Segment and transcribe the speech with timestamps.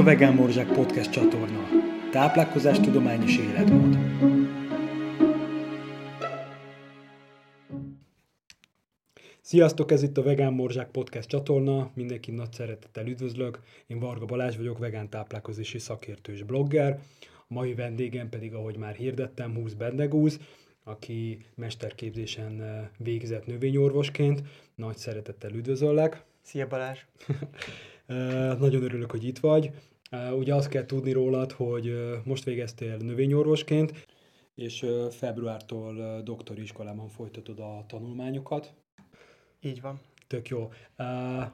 [0.00, 1.68] a Vegán Morzsák Podcast csatorna.
[2.10, 3.98] Táplálkozás tudomány és életmód.
[9.40, 11.90] Sziasztok, ez itt a Vegán Morzsák Podcast csatorna.
[11.94, 13.60] Mindenkit nagy szeretettel üdvözlök.
[13.86, 16.98] Én Varga Balázs vagyok, vegán táplálkozási szakértő és blogger.
[17.20, 20.40] A mai vendégem pedig, ahogy már hirdettem, Húsz Bendegúz,
[20.84, 24.42] aki mesterképzésen eh, végzett növényorvosként.
[24.74, 26.22] Nagy szeretettel üdvözöllek.
[26.42, 26.98] Szia Balázs!
[28.58, 29.70] Nagyon örülök, hogy itt vagy.
[30.36, 31.92] Ugye azt kell tudni rólad, hogy
[32.24, 34.06] most végeztél növényorvosként,
[34.54, 38.74] és februártól doktori iskolában folytatod a tanulmányokat.
[39.60, 40.00] Így van.
[40.26, 40.70] Tök jó.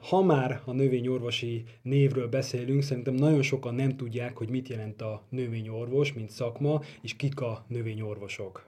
[0.01, 5.23] Ha már a növényorvosi névről beszélünk, szerintem nagyon sokan nem tudják, hogy mit jelent a
[5.29, 8.65] növényorvos, mint szakma, és kik a növényorvosok.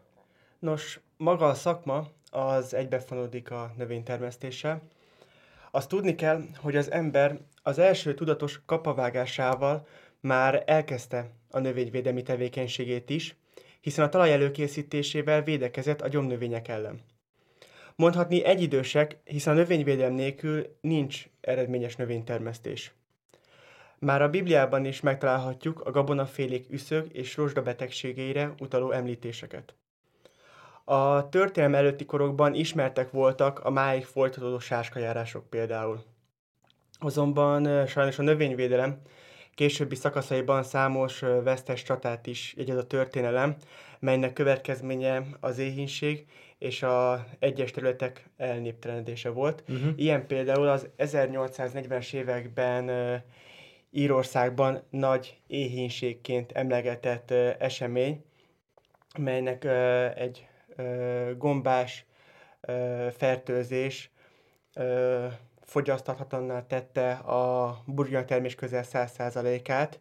[0.59, 4.81] Nos, maga a szakma az egybefonódik a növénytermesztéssel,
[5.71, 9.87] azt tudni kell, hogy az ember az első tudatos kapavágásával
[10.19, 13.35] már elkezdte a növényvédelmi tevékenységét is,
[13.81, 17.01] hiszen a talaj előkészítésével védekezett a gyomnövények ellen.
[17.95, 22.93] Mondhatni egyidősek, hiszen a növényvédelem nélkül nincs eredményes növénytermesztés.
[23.99, 29.73] Már a Bibliában is megtalálhatjuk a gabonafélék üszög és rozsda betegségeire utaló említéseket.
[30.91, 36.03] A történelem előtti korokban ismertek voltak a máig folytatódó sáskajárások például.
[36.99, 39.01] Azonban sajnos a növényvédelem
[39.53, 43.55] későbbi szakaszaiban számos vesztes csatát is jegyez a történelem,
[43.99, 46.25] melynek következménye az éhínség
[46.57, 49.63] és a egyes területek elnéptelenedése volt.
[49.67, 49.91] Uh-huh.
[49.95, 52.91] Ilyen például az 1840-es években
[53.91, 58.23] Írországban nagy éhínségként emlegetett esemény,
[59.17, 59.63] melynek
[60.15, 60.48] egy
[61.37, 62.05] gombás
[63.17, 64.11] fertőzés
[65.61, 69.99] fogyasztathatatlanná tette a burgonyatermés közel 100%-át,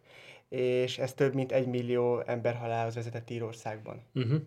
[0.49, 4.03] és ez több mint egy millió ember halálhoz vezetett Írországban.
[4.13, 4.41] Uh-huh.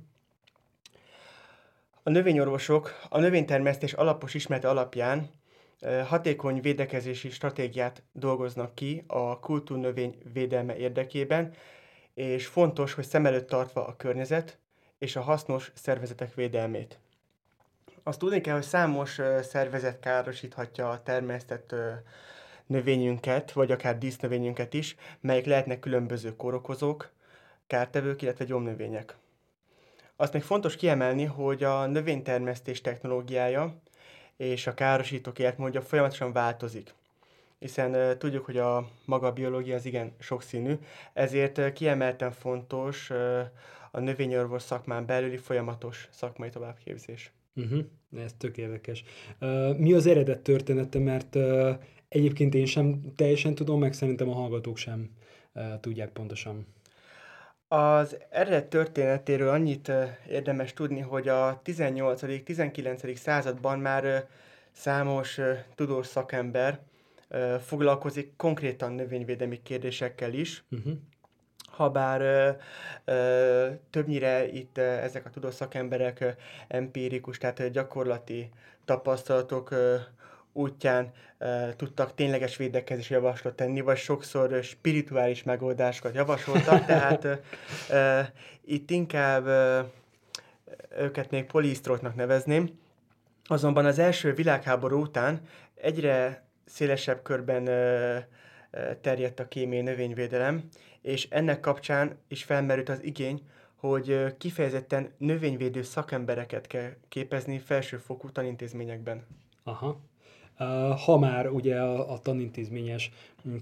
[2.02, 5.30] A növényorvosok a növénytermesztés alapos ismerete alapján
[6.06, 11.54] hatékony védekezési stratégiát dolgoznak ki a kultúrnövény védelme érdekében,
[12.14, 14.58] és fontos, hogy szem előtt tartva a környezet,
[15.02, 16.98] és a hasznos szervezetek védelmét.
[18.02, 21.74] Azt tudni kell, hogy számos szervezet károsíthatja a termesztett
[22.66, 27.10] növényünket, vagy akár dísznövényünket is, melyek lehetnek különböző kórokozók,
[27.66, 29.16] kártevők, illetve gyomnövények.
[30.16, 33.80] Azt még fontos kiemelni, hogy a növénytermesztés technológiája
[34.36, 36.94] és a károsítók életmódja folyamatosan változik
[37.62, 40.78] hiszen tudjuk, hogy a maga biológia az igen sokszínű,
[41.12, 43.10] ezért kiemelten fontos
[43.94, 47.32] a növényorvos szakmán belüli folyamatos szakmai továbbképzés.
[47.54, 47.84] Uh-huh.
[48.16, 49.04] Ez tök érdekes.
[49.40, 51.70] Uh, mi az eredet története, mert uh,
[52.08, 55.10] egyébként én sem teljesen tudom, meg szerintem a hallgatók sem
[55.52, 56.66] uh, tudják pontosan.
[57.68, 59.92] Az eredet történetéről annyit
[60.28, 63.14] érdemes tudni, hogy a 18.-19.
[63.14, 64.28] században már
[64.72, 65.40] számos
[65.74, 66.80] tudós szakember
[67.60, 70.64] foglalkozik konkrétan növényvédelmi kérdésekkel is.
[70.70, 70.92] Uh-huh
[71.72, 72.50] habár ö,
[73.04, 76.28] ö, többnyire itt ö, ezek a tudós szakemberek ö,
[76.68, 78.50] empirikus, tehát ö, gyakorlati
[78.84, 79.96] tapasztalatok ö,
[80.52, 87.32] útján ö, tudtak tényleges védekezési javaslatot tenni, vagy sokszor ö, spirituális megoldásokat javasoltak, tehát ö,
[87.90, 88.20] ö,
[88.64, 89.80] itt inkább ö,
[90.98, 92.80] őket még polisztrótnak nevezném.
[93.44, 95.40] Azonban az első világháború után
[95.74, 98.18] egyre szélesebb körben ö,
[99.00, 100.68] terjedt a kémiai növényvédelem,
[101.02, 103.40] és ennek kapcsán is felmerült az igény,
[103.74, 109.26] hogy kifejezetten növényvédő szakembereket kell képezni felsőfokú tanintézményekben.
[109.62, 110.00] Aha.
[111.04, 113.10] Ha már ugye a, a tanintézményes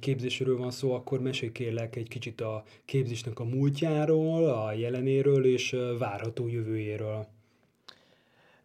[0.01, 5.77] képzésről van szó, akkor mesélj kérlek egy kicsit a képzésnek a múltjáról, a jelenéről és
[5.99, 7.27] várható jövőjéről.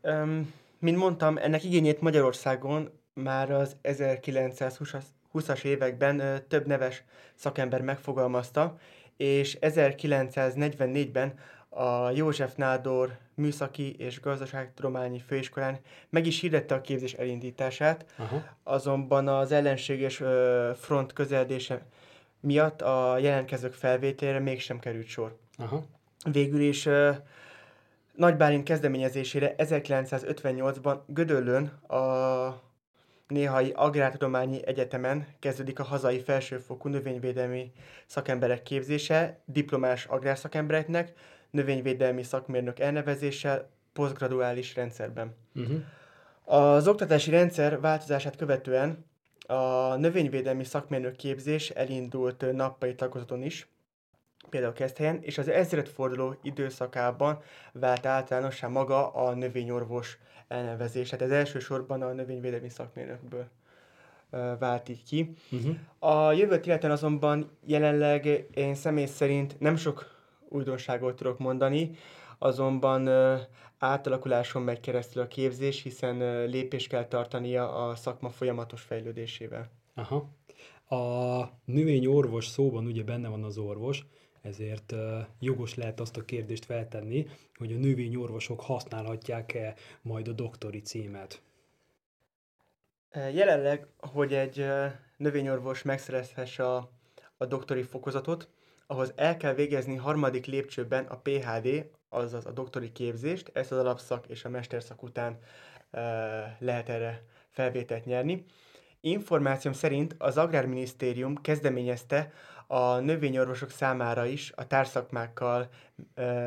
[0.02, 5.04] Um, mint mondtam, ennek igényét Magyarországon már az 1920-as
[5.36, 7.04] 20-as években több neves
[7.36, 8.78] szakember megfogalmazta,
[9.18, 11.34] és 1944-ben
[11.70, 15.80] a József Nádor Műszaki és Gazdaságtudományi Főiskolán
[16.10, 18.44] meg is hirdette a képzés elindítását, Aha.
[18.64, 20.22] azonban az ellenséges
[20.76, 21.86] front közeledése
[22.40, 25.38] miatt a jelentkezők felvételére mégsem került sor.
[25.58, 25.84] Aha.
[26.32, 26.88] Végül is
[28.16, 32.64] Nagy Bálint kezdeményezésére 1958-ban Gödöllön a
[33.27, 37.72] néhai Agrártudományi Egyetemen kezdődik a hazai felsőfokú növényvédelmi
[38.06, 41.13] szakemberek képzése, diplomás agrárszakembereknek,
[41.50, 45.36] növényvédelmi szakmérnök elnevezéssel, posztgraduális rendszerben.
[45.56, 45.81] Uh-huh.
[46.44, 49.06] Az oktatási rendszer változását követően
[49.48, 53.68] A növényvédelmi szakmérnök képzés elindult nappali tagozaton is,
[54.56, 57.40] például Keszthelyen, és az ezredforduló időszakában
[57.72, 60.18] vált általánossá maga a növényorvos
[60.48, 61.10] elnevezés.
[61.10, 63.48] Tehát ez elsősorban a növényvédelmi szakmérnökből
[64.60, 65.36] vált így ki.
[65.52, 65.75] Uh-huh.
[66.00, 70.06] A jövőt illetően azonban jelenleg én személy szerint nem sok
[70.50, 71.92] újdonságot tudok mondani,
[72.38, 73.10] azonban
[73.78, 79.69] átalakuláson megy keresztül a képzés, hiszen lépést kell tartania a szakma folyamatos fejlődésével.
[79.96, 80.30] Aha.
[80.90, 84.06] A növényorvos szóban ugye benne van az orvos,
[84.45, 84.94] ezért
[85.39, 87.27] jogos lehet azt a kérdést feltenni,
[87.57, 91.42] hogy a növényorvosok használhatják-e majd a doktori címet.
[93.33, 94.65] Jelenleg, hogy egy
[95.18, 96.89] növényorvos megszerezhesse a,
[97.38, 98.50] a doktori fokozatot,
[98.88, 104.27] ahhoz el kell végezni harmadik lépcsőben a PHD, azaz a doktori képzést, ezt az alapszak
[104.27, 105.39] és a mesterszak után
[106.59, 108.45] lehet erre felvételt nyerni.
[109.06, 112.31] Információm szerint az Agrárminisztérium kezdeményezte
[112.68, 115.69] a növényorvosok számára is a társzakmákkal,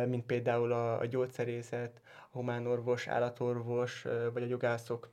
[0.06, 5.10] mint például a, gyógyszerészet, a humánorvos, állatorvos vagy a jogászok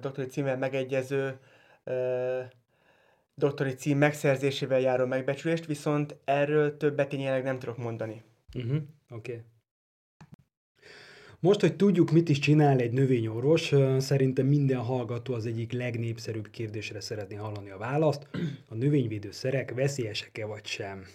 [0.00, 1.38] doktori címmel megegyező
[3.34, 8.22] doktori cím megszerzésével járó megbecsülést, viszont erről többet én jelenleg nem tudok mondani.
[8.54, 8.82] Uh-huh.
[9.10, 9.32] Oké.
[9.32, 9.44] Okay.
[11.40, 17.00] Most, hogy tudjuk, mit is csinál egy növényorvos, szerintem minden hallgató az egyik legnépszerűbb kérdésre
[17.00, 18.26] szeretné hallani a választ.
[18.68, 21.06] A növényvédőszerek veszélyesek-e vagy sem?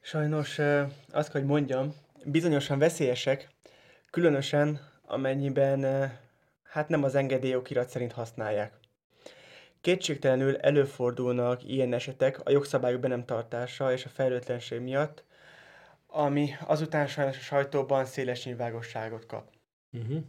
[0.00, 0.58] Sajnos
[1.10, 1.94] azt kell, hogy mondjam,
[2.24, 3.48] bizonyosan veszélyesek,
[4.10, 6.10] különösen amennyiben
[6.62, 8.72] hát nem az engedélyokirat szerint használják.
[9.80, 15.24] Kétségtelenül előfordulnak ilyen esetek a jogszabályok be nem tartása és a fejlőtlenség miatt,
[16.12, 19.50] ami azután sajnos a sajtóban széles nyilvánosságot kap.
[19.92, 20.22] Uh-huh.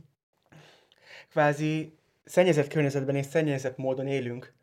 [1.30, 4.54] Kvázi szennyezett környezetben és szennyezett módon élünk.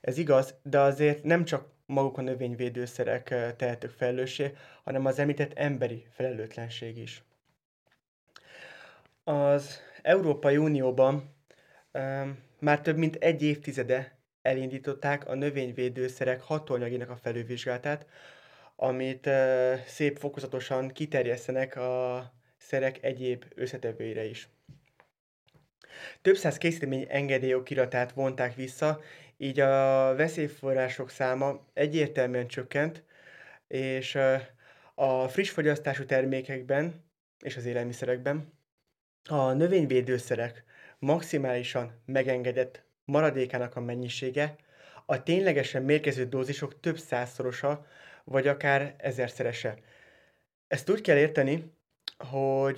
[0.00, 4.52] Ez igaz, de azért nem csak maguk a növényvédőszerek eh, tehetők felelőssé,
[4.84, 7.24] hanem az említett emberi felelőtlenség is.
[9.24, 11.34] Az Európai Unióban
[11.92, 18.06] um, már több mint egy évtizede elindították a növényvédőszerek hatóanyaginak a felülvizsgálatát,
[18.76, 19.28] amit
[19.86, 22.24] szép fokozatosan kiterjesztenek a
[22.56, 24.48] szerek egyéb összetevőire is.
[26.22, 29.00] Több száz készítmény engedélyokiratát vonták vissza,
[29.36, 33.04] így a veszélyforrások száma egyértelműen csökkent,
[33.68, 34.18] és
[34.94, 37.04] a friss fogyasztású termékekben
[37.38, 38.52] és az élelmiszerekben
[39.28, 40.64] a növényvédőszerek
[40.98, 44.56] maximálisan megengedett maradékának a mennyisége
[45.06, 47.86] a ténylegesen mérgező dózisok több százszorosa,
[48.26, 49.78] vagy akár ezerszerese.
[50.68, 51.72] Ezt úgy kell érteni,
[52.18, 52.76] hogy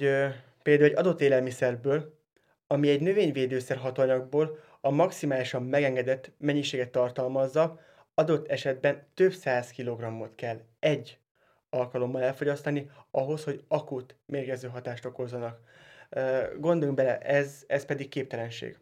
[0.63, 2.19] például egy adott élelmiszerből,
[2.67, 7.81] ami egy növényvédőszer hatóanyagból a maximálisan megengedett mennyiséget tartalmazza,
[8.15, 11.19] adott esetben több száz kilogrammot kell egy
[11.71, 15.61] alkalommal elfogyasztani, ahhoz, hogy akut mérgező hatást okozzanak.
[16.59, 18.79] Gondoljunk bele, ez, ez pedig képtelenség.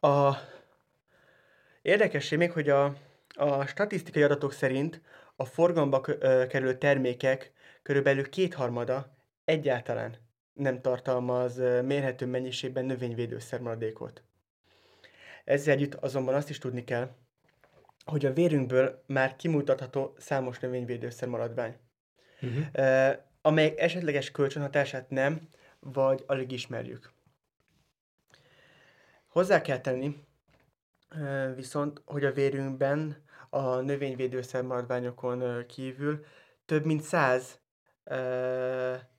[0.00, 0.34] A
[1.82, 2.94] érdekesség még, hogy a,
[3.34, 5.00] a statisztikai adatok szerint
[5.40, 6.00] a forgalomba
[6.48, 7.52] kerülő termékek
[7.82, 10.16] körülbelül kétharmada egyáltalán
[10.52, 14.22] nem tartalmaz mérhető mennyiségben növényvédőszer maradékot.
[15.44, 17.10] Ezzel együtt azonban azt is tudni kell,
[18.04, 21.76] hogy a vérünkből már kimutatható számos növényvédőszer maradvány,
[22.42, 23.14] uh-huh.
[23.42, 25.48] amelyek esetleges kölcsönhatását nem,
[25.78, 27.12] vagy alig ismerjük.
[29.28, 30.24] Hozzá kell tenni
[31.54, 36.24] viszont, hogy a vérünkben a növényvédőszer maradványokon kívül
[36.64, 37.60] több mint száz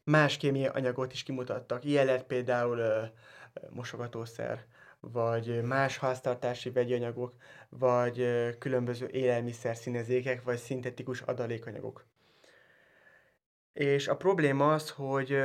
[0.03, 1.85] más kémiai anyagot is kimutattak.
[1.85, 3.09] Ilyen lehet például
[3.69, 4.65] mosogatószer,
[4.99, 7.35] vagy más háztartási vegyi anyagok,
[7.69, 8.25] vagy
[8.57, 12.05] különböző élelmiszer színezékek, vagy szintetikus adalékanyagok.
[13.73, 15.37] És a probléma az, hogy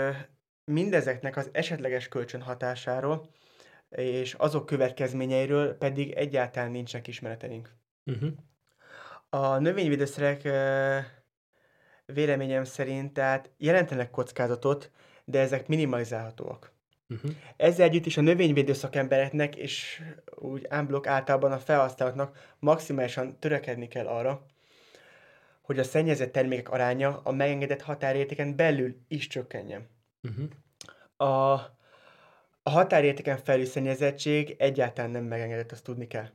[0.64, 3.30] mindezeknek az esetleges kölcsönhatásáról
[3.88, 7.74] és azok következményeiről pedig egyáltalán nincsenek ismereteink.
[8.04, 8.30] Uh-huh.
[9.28, 10.42] A növényvédőszerek
[12.06, 14.90] véleményem szerint tehát jelentenek kockázatot,
[15.24, 16.72] de ezek minimalizálhatóak.
[17.08, 17.30] Uh-huh.
[17.56, 20.02] Ezzel együtt is a növényvédő szakembereknek és
[20.34, 24.46] úgy ámblok általában a felhasználóknak maximálisan törekedni kell arra,
[25.62, 29.88] hogy a szennyezett termékek aránya a megengedett határértéken belül is csökkenjen.
[30.22, 31.30] Uh-huh.
[31.30, 31.74] A
[32.66, 36.28] a határértéken felül szennyezettség egyáltalán nem megengedett, azt tudni kell.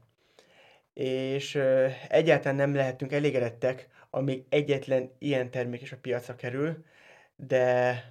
[0.93, 1.55] És
[2.07, 6.85] egyáltalán nem lehetünk elégedettek, amíg egyetlen ilyen termék is a piacra kerül,
[7.35, 8.03] de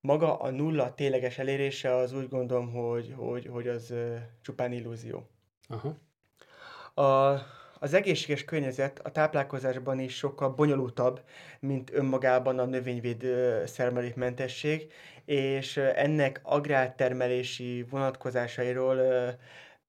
[0.00, 3.94] maga a nulla tényleges elérése az úgy gondolom, hogy, hogy, hogy az
[4.42, 5.28] csupán illúzió.
[5.68, 5.96] Aha.
[7.02, 7.40] A,
[7.78, 11.20] az egészséges környezet a táplálkozásban is sokkal bonyolultabb,
[11.60, 13.26] mint önmagában a növényvéd
[13.64, 14.92] szermelékmentesség,
[15.24, 18.98] és ennek agrártermelési vonatkozásairól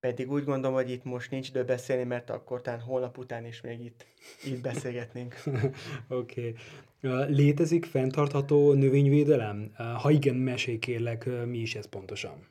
[0.08, 3.60] pedig úgy gondolom, hogy itt most nincs idő beszélni, mert akkor talán holnap után is
[3.60, 4.06] még itt,
[4.44, 5.42] itt beszélgetnénk.
[6.08, 6.54] Oké.
[7.00, 7.34] okay.
[7.34, 9.72] Létezik fenntartható növényvédelem?
[9.96, 12.48] Ha igen, mesélj kérlek, mi is ez pontosan?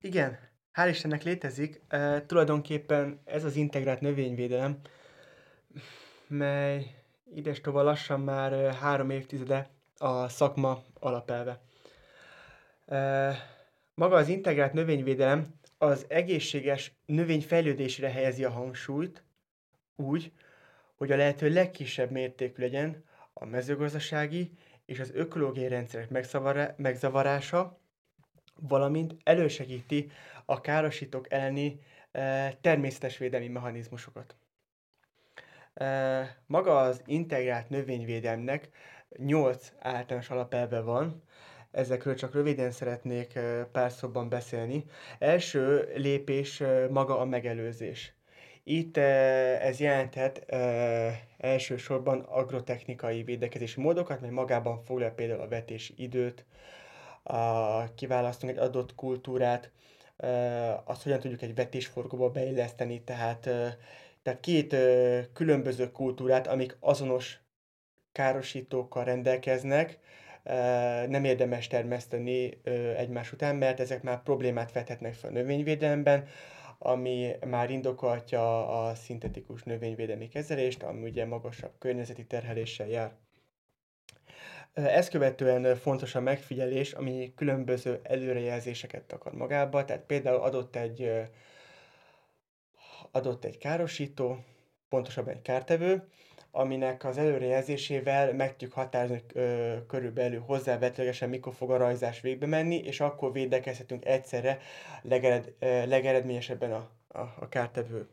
[0.00, 0.38] Igen,
[0.74, 1.82] hál' Istennek létezik.
[1.92, 4.78] Uh, tulajdonképpen ez az integrált növényvédelem,
[6.26, 6.86] mely
[7.34, 11.60] ides tovább lassan már három évtizede a szakma alapelve.
[12.86, 13.34] Uh,
[13.94, 19.22] maga az integrált növényvédelem az egészséges növény fejlődésére helyezi a hangsúlyt
[19.96, 20.32] úgy,
[20.96, 24.50] hogy a lehető legkisebb mértékű legyen a mezőgazdasági
[24.86, 26.08] és az ökológiai rendszerek
[26.76, 27.78] megzavarása,
[28.54, 30.10] valamint elősegíti
[30.44, 31.80] a károsítók elleni
[32.60, 34.36] természetes védelmi mechanizmusokat.
[35.74, 38.68] E, maga az integrált növényvédelmnek
[39.16, 41.22] 8 általános alapelve van,
[41.70, 43.38] ezekről csak röviden szeretnék
[43.72, 44.84] pár szóban beszélni.
[45.18, 48.14] Első lépés maga a megelőzés.
[48.64, 50.52] Itt ez jelenthet
[51.38, 56.44] elsősorban agrotechnikai védekezési módokat, mert magában foglalja például a vetési időt,
[57.22, 59.70] a, kiválasztunk egy adott kultúrát,
[60.84, 63.40] azt hogyan tudjuk egy vetésforgóba beilleszteni, tehát,
[64.22, 64.76] tehát két
[65.32, 67.40] különböző kultúrát, amik azonos
[68.12, 69.98] károsítókkal rendelkeznek,
[71.08, 72.60] nem érdemes termeszteni
[72.96, 76.28] egymás után, mert ezek már problémát vethetnek fel a növényvédelemben,
[76.78, 83.12] ami már indokolhatja a szintetikus növényvédelmi kezelést, ami ugye magasabb környezeti terheléssel jár.
[84.72, 91.12] Ezt követően fontos a megfigyelés, ami különböző előrejelzéseket akar magába, tehát például adott egy,
[93.10, 94.44] adott egy károsító,
[94.88, 96.08] pontosabban egy kártevő,
[96.50, 102.76] aminek az előrejelzésével meg tudjuk határozni ö, körülbelül hozzávetőlegesen, mikor fog a rajzás végbe menni,
[102.76, 104.58] és akkor védekezhetünk egyszerre
[105.02, 108.08] legered, ö, legeredményesebben a, a, a kártevő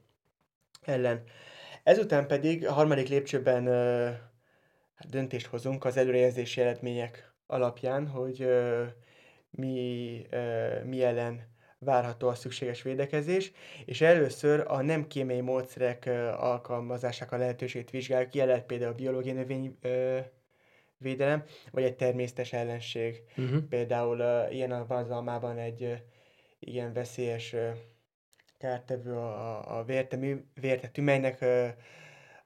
[0.82, 1.24] ellen.
[1.84, 4.10] Ezután pedig a harmadik lépcsőben ö,
[5.10, 8.84] döntést hozunk az előrejelzési eredmények alapján, hogy ö,
[9.50, 13.52] mi, ö, mi ellen várható a szükséges védekezés,
[13.86, 16.06] és először a nem kémiai módszerek
[16.38, 19.78] alkalmazásának a lehetőségét vizsgáljuk, ilyen lehet például a biológiai növény
[20.98, 23.24] védelem, vagy egy természetes ellenség.
[23.38, 23.64] Uh-huh.
[23.64, 25.98] Például uh, ilyen a vazalmában egy uh,
[26.60, 27.70] ilyen veszélyes uh,
[28.58, 31.68] kártevő a, a vértemű, vértetű, melynek uh,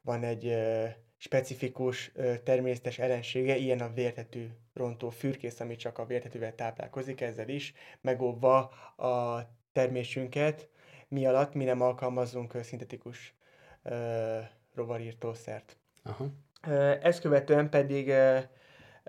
[0.02, 6.06] van egy uh, specifikus uh, természetes ellensége, ilyen a vértetű rontó fürkész, ami csak a
[6.06, 8.60] vértetővel táplálkozik, ezzel is megóvva
[8.98, 10.70] a termésünket,
[11.08, 13.34] mi alatt mi nem alkalmazunk szintetikus
[13.84, 13.94] uh,
[14.74, 15.78] rovarírtószert.
[16.04, 16.26] Aha.
[17.02, 18.40] Ezt követően pedig uh,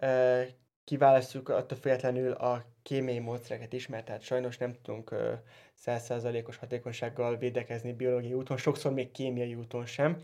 [0.02, 0.42] uh,
[0.84, 5.14] kiválasztjuk attól függetlenül a kémiai módszereket is, mert tehát sajnos nem tudunk
[5.74, 10.22] százszázalékos hatékonysággal védekezni biológiai úton, sokszor még kémiai úton sem.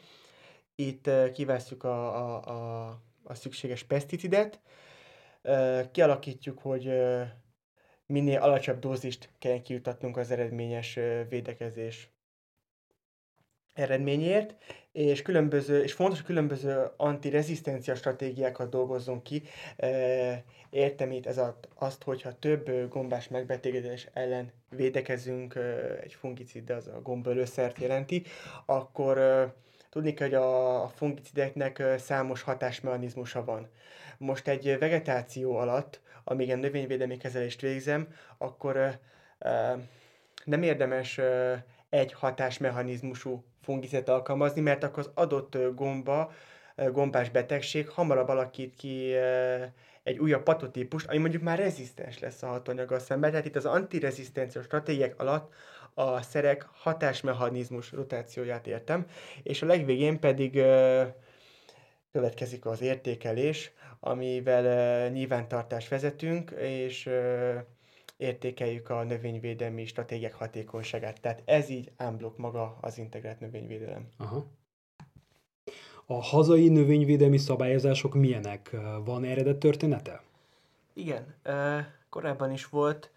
[0.75, 2.88] Itt uh, kiválasztjuk a, a, a,
[3.23, 4.61] a szükséges peszticidet,
[5.93, 6.93] kialakítjuk, hogy
[8.07, 12.11] minél alacsonyabb dózist kell kijutatnunk az eredményes védekezés
[13.78, 14.55] eredményért,
[14.93, 19.43] és különböző, és fontos, hogy különböző antirezisztencia stratégiákat dolgozzunk ki.
[20.71, 25.55] Értem itt ez a, azt, hogyha több gombás megbetegedés ellen védekezünk,
[26.02, 28.23] egy fungicid, de az a gombölőszert jelenti,
[28.67, 29.19] akkor
[29.90, 33.68] tudni kell, hogy a fungicideknek számos hatásmechanizmusa van
[34.18, 38.99] most egy vegetáció alatt, amíg a növényvédelmi kezelést végzem, akkor
[40.45, 41.21] nem érdemes
[41.88, 46.33] egy hatásmechanizmusú fungicet alkalmazni, mert akkor az adott gomba,
[46.76, 49.14] gombás betegség hamarabb alakít ki
[50.02, 53.30] egy újabb patotípust, ami mondjuk már rezisztens lesz a hatóanyaggal szemben.
[53.30, 55.52] Tehát itt az antirezisztencia stratégiák alatt
[55.99, 59.07] a szerek hatásmechanizmus rotációját értem,
[59.43, 60.52] és a legvégén pedig
[62.12, 64.64] következik az értékelés, amivel
[65.07, 67.11] uh, nyilvántartást vezetünk, és
[68.17, 71.21] értékeljük a növényvédelmi stratégiák hatékonyságát.
[71.21, 74.09] Tehát ez így ámblok maga az integrált növényvédelem.
[74.17, 74.47] Aha.
[76.07, 78.76] A hazai növényvédelmi szabályozások milyenek?
[79.05, 80.23] Van eredet története?
[80.93, 81.35] Igen,
[82.09, 83.11] korábban is volt,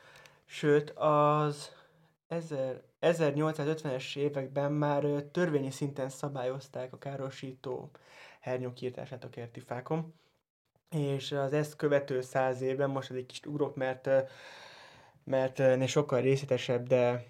[0.46, 1.72] sőt az
[3.02, 7.92] 1850-es években már törvényi szinten szabályozták a károsító
[8.40, 10.14] hernyók írtását a kerti fákon.
[10.90, 14.10] És az ezt követő száz évben, most egy kicsit ugrok, mert,
[15.24, 17.26] mert sokkal részletesebb, de,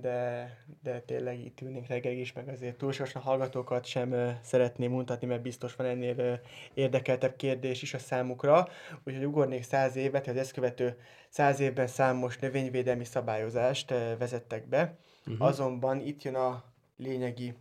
[0.00, 0.50] de,
[0.82, 5.74] de tényleg itt ülnénk reggelig is, meg azért túlságosan hallgatókat sem szeretném mutatni, mert biztos
[5.74, 6.40] van ennél
[6.74, 8.68] érdekeltebb kérdés is a számukra.
[9.04, 10.98] Úgyhogy ugornék száz évet, az ezt követő
[11.28, 14.96] száz évben számos növényvédelmi szabályozást vezettek be.
[15.26, 15.46] Uh-huh.
[15.46, 16.64] Azonban itt jön a
[16.96, 17.54] lényegi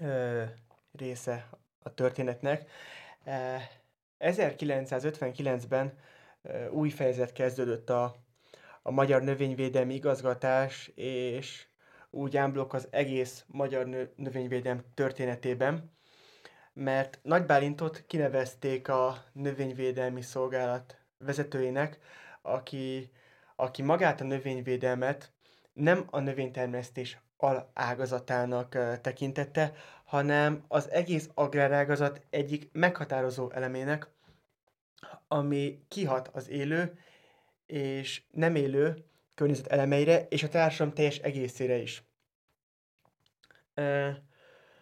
[0.00, 0.42] ö,
[0.92, 1.48] része
[1.82, 2.70] a történetnek.
[4.20, 5.92] 1959-ben
[6.70, 8.16] új fejezet kezdődött a,
[8.90, 11.66] a magyar növényvédelmi igazgatás, és
[12.10, 15.92] úgy ámblok az egész magyar nö, növényvédelem történetében,
[16.72, 21.98] mert Nagy Bálintot kinevezték a növényvédelmi szolgálat vezetőjének,
[22.42, 23.10] aki,
[23.56, 25.32] aki magát a növényvédelmet
[25.72, 29.72] nem a növénytermesztés alágazatának tekintette,
[30.04, 34.08] hanem az egész agrárágazat egyik meghatározó elemének,
[35.28, 36.98] ami kihat az élő
[37.70, 42.02] és nem élő környezet elemeire, és a társadalom teljes egészére is.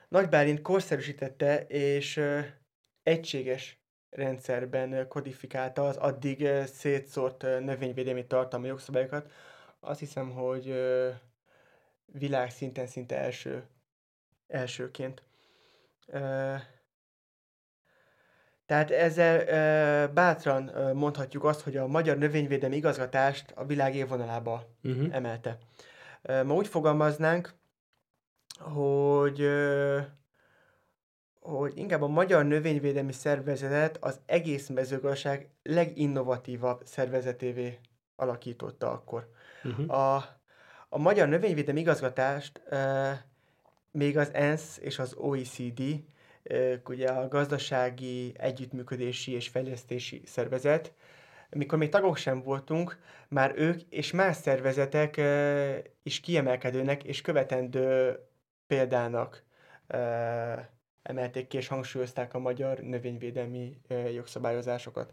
[0.08, 2.20] Nagy Bálint korszerűsítette és
[3.02, 3.78] egységes
[4.10, 9.32] rendszerben kodifikálta az addig szétszórt növényvédelmi tartalmi jogszabályokat.
[9.80, 10.74] Azt hiszem, hogy
[12.04, 13.66] világszinten szinte első,
[14.46, 15.22] elsőként.
[18.68, 25.14] Tehát ezzel bátran mondhatjuk azt, hogy a magyar növényvédelmi igazgatást a világ évvonalába uh-huh.
[25.14, 25.58] emelte.
[26.22, 27.54] Ma úgy fogalmaznánk,
[28.58, 29.48] hogy
[31.40, 37.78] hogy inkább a Magyar Növényvédelmi Szervezetet az egész mezőgazdaság leginnovatívabb szervezetévé
[38.16, 39.28] alakította akkor.
[39.64, 39.98] Uh-huh.
[39.98, 40.38] A
[40.88, 43.26] a magyar növényvédelmi igazgatást e,
[43.90, 45.82] még az ENSZ és az OECD,
[46.48, 50.92] e, ugye a gazdasági együttműködési és fejlesztési szervezet,
[51.50, 55.20] mikor még tagok sem voltunk, már ők és más szervezetek
[56.02, 58.18] is kiemelkedőnek és követendő
[58.66, 59.42] példának
[61.02, 63.80] emelték ki és hangsúlyozták a magyar növényvédelmi
[64.14, 65.12] jogszabályozásokat.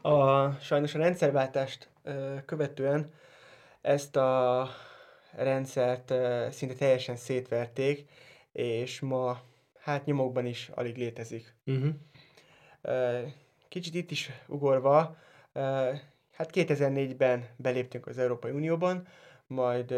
[0.00, 1.88] A, sajnos a rendszerváltást
[2.44, 3.12] követően
[3.80, 4.68] ezt a
[5.36, 6.14] rendszert
[6.52, 8.08] szinte teljesen szétverték,
[8.52, 9.40] és ma
[9.84, 11.54] hát nyomokban is alig létezik.
[11.66, 11.94] Uh-huh.
[13.68, 15.16] Kicsit itt is ugorva,
[16.32, 19.06] hát 2004-ben beléptünk az Európai Unióban,
[19.46, 19.90] majd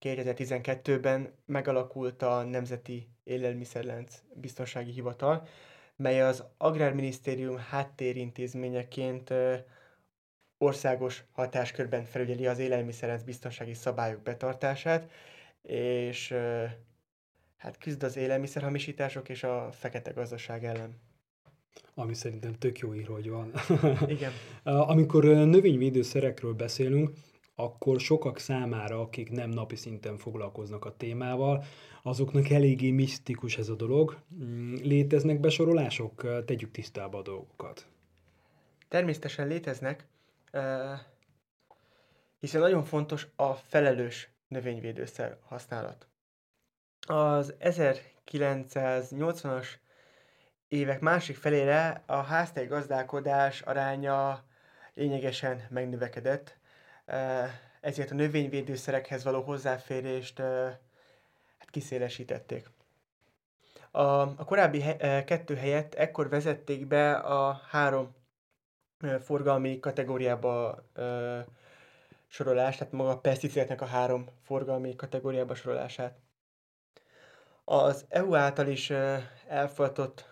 [0.00, 5.46] 2012-ben megalakult a Nemzeti Élelmiszerlánc Biztonsági Hivatal,
[5.96, 9.32] mely az Agrárminisztérium háttérintézményeként
[10.58, 15.10] országos hatáskörben felügyeli az élelmiszerenc biztonsági szabályok betartását,
[15.62, 16.34] és
[17.60, 20.98] hát küzd az élelmiszerhamisítások és a fekete gazdaság ellen.
[21.94, 23.52] Ami szerintem tök jó ír, hogy van.
[24.08, 24.32] Igen.
[24.62, 27.10] Amikor növényvédőszerekről beszélünk,
[27.54, 31.64] akkor sokak számára, akik nem napi szinten foglalkoznak a témával,
[32.02, 34.18] azoknak eléggé misztikus ez a dolog.
[34.34, 36.44] Mm, léteznek besorolások?
[36.44, 37.86] Tegyük tisztába a dolgokat.
[38.88, 40.06] Természetesen léteznek
[42.40, 46.09] hiszen nagyon fontos a felelős növényvédőszer használat.
[47.06, 49.66] Az 1980-as
[50.68, 54.44] évek másik felére a háztai gazdálkodás aránya
[54.94, 56.58] lényegesen megnövekedett,
[57.80, 60.38] ezért a növényvédőszerekhez való hozzáférést
[61.58, 62.70] hát kiszélesítették.
[63.90, 68.14] A, a korábbi he, kettő helyett ekkor vezették be a három
[69.20, 71.38] forgalmi kategóriába ö,
[72.26, 76.18] sorolás, tehát maga a peszticideknek a három forgalmi kategóriába sorolását.
[77.72, 78.92] Az EU által is
[79.48, 80.28] elfogadott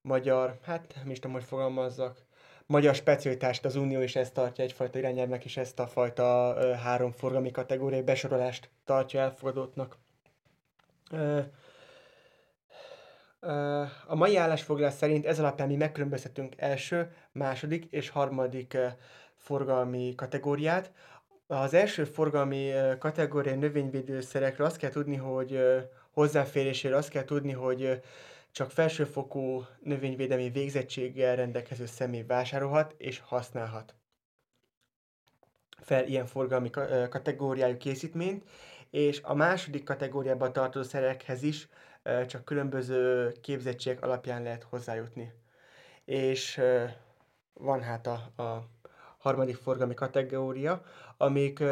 [0.00, 2.24] magyar, hát nem is tudom, hogy fogalmazzak,
[2.66, 7.50] magyar specialitást az Unió is ezt tartja egyfajta irányelvnek, és ezt a fajta három forgalmi
[7.50, 9.96] kategóriai besorolást tartja elfogadottnak.
[14.06, 18.76] A mai állásfoglalás szerint ez alapján mi megkülönböztetünk első, második és harmadik
[19.34, 20.92] forgalmi kategóriát.
[21.46, 25.58] Az első forgalmi kategóriai növényvédőszerekre azt kell tudni, hogy
[26.14, 28.00] hozzáférésére azt kell tudni, hogy
[28.52, 33.94] csak felsőfokú növényvédelmi végzettséggel rendelkező személy vásárolhat és használhat
[35.80, 36.70] fel ilyen forgalmi
[37.08, 38.48] kategóriájú készítményt,
[38.90, 41.68] és a második kategóriában tartozó szerekhez is
[42.26, 45.32] csak különböző képzettségek alapján lehet hozzájutni.
[46.04, 46.60] És
[47.52, 48.68] van hát a, a
[49.18, 50.82] harmadik forgalmi kategória,
[51.16, 51.62] amik,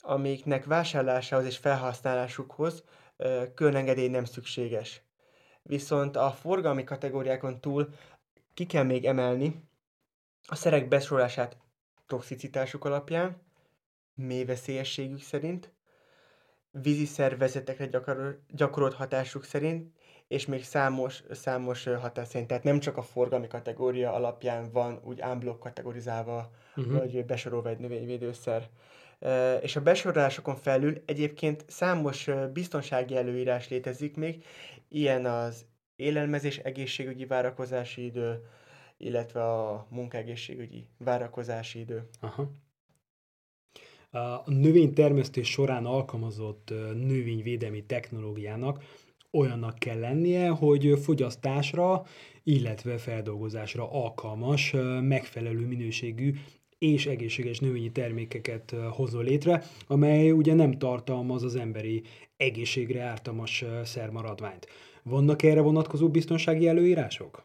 [0.00, 2.84] amiknek vásárlásához és felhasználásukhoz
[3.54, 5.02] külön engedély nem szükséges.
[5.62, 7.88] Viszont a forgalmi kategóriákon túl
[8.54, 9.68] ki kell még emelni
[10.46, 11.56] a szerek besorolását
[12.06, 13.42] toxicitásuk alapján,
[14.14, 15.72] mély veszélyességük szerint,
[16.70, 19.92] vízi szervezetekre gyakor- gyakorolt hatásuk szerint,
[20.28, 22.48] és még számos, számos hatás szerint.
[22.48, 26.98] Tehát nem csak a forgalmi kategória alapján van úgy ámblok kategorizálva, uh-huh.
[26.98, 28.68] vagy besorolva egy növényvédőszer.
[29.60, 34.44] És a besorolásokon felül egyébként számos biztonsági előírás létezik még,
[34.88, 35.64] ilyen az
[35.96, 38.40] élelmezés egészségügyi várakozási idő,
[38.96, 42.08] illetve a munkaegészségügyi várakozási idő.
[42.20, 42.50] Aha.
[44.10, 48.82] A növénytermesztés során alkalmazott növényvédelmi technológiának
[49.30, 52.04] olyannak kell lennie, hogy fogyasztásra,
[52.42, 56.34] illetve feldolgozásra alkalmas, megfelelő minőségű
[56.80, 62.02] és egészséges növényi termékeket hozol létre, amely ugye nem tartalmaz az emberi
[62.36, 64.66] egészségre ártalmas szermaradványt.
[65.02, 67.42] Vannak erre vonatkozó biztonsági előírások?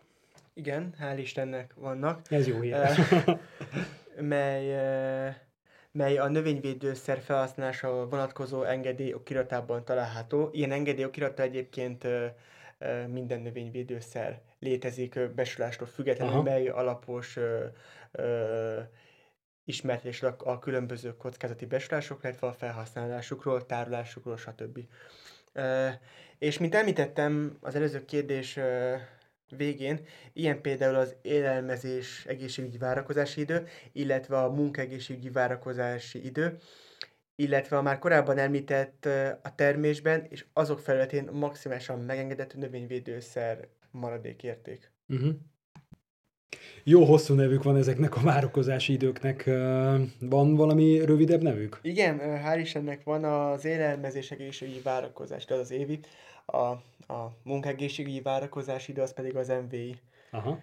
[0.53, 2.21] Igen, hál' Istennek vannak.
[2.29, 2.75] Ez jó hír.
[4.19, 4.65] mely,
[5.91, 10.49] mely a növényvédőszer felhasználása vonatkozó engedély okiratában található.
[10.51, 12.07] Ilyen engedély okirata egyébként
[13.11, 16.43] minden növényvédőszer létezik besorolástól függetlenül, Aha.
[16.43, 17.65] mely alapos ö,
[18.11, 18.79] ö,
[19.65, 24.79] ismertés a, különböző kockázati besorolásokról, illetve a felhasználásukról, tárolásukról, stb.
[26.37, 28.59] És mint említettem az előző kérdés
[29.57, 29.99] végén,
[30.33, 36.57] ilyen például az élelmezés egészségügyi várakozási idő, illetve a munkaegészségügyi várakozási idő,
[37.35, 39.05] illetve a már korábban említett
[39.41, 44.91] a termésben és azok felületén maximálisan megengedett növényvédőszer maradékérték.
[45.07, 45.35] Uh-huh.
[46.87, 49.43] Jó hosszú nevük van ezeknek a várakozási időknek.
[50.19, 51.79] Van valami rövidebb nevük?
[51.81, 55.99] Igen, hál' Istennek van az élelmezés egészségügyi várakozás, az az évi,
[56.45, 56.57] a,
[57.13, 59.95] a munkaegészségügyi várakozási idő, az pedig az MVI.
[60.31, 60.59] Aha.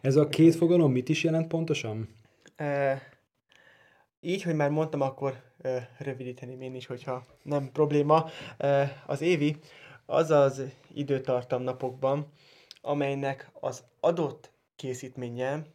[0.00, 2.08] Ez a két fogalom mit is jelent pontosan?
[2.56, 3.02] E,
[4.20, 8.28] így, hogy már mondtam, akkor e, rövidíteném én is, hogyha nem probléma.
[8.58, 9.56] E, az évi
[10.06, 10.62] az az
[10.94, 12.32] időtartam napokban,
[12.80, 15.66] amelynek az adott készítménye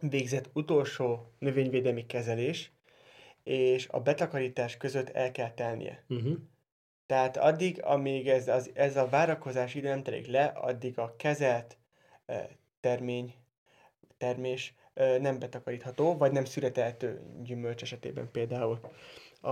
[0.00, 2.72] végzett utolsó növényvédelmi kezelés,
[3.42, 6.04] és a betakarítás között el kell telnie.
[6.08, 6.36] Uh-huh.
[7.06, 11.76] Tehát addig, amíg ez, az, ez a várakozás idő nem telik le, addig a kezelt
[12.26, 12.48] e,
[12.80, 13.34] termény,
[14.18, 18.80] termés e, nem betakarítható, vagy nem születeltő gyümölcs esetében például.
[19.40, 19.50] A,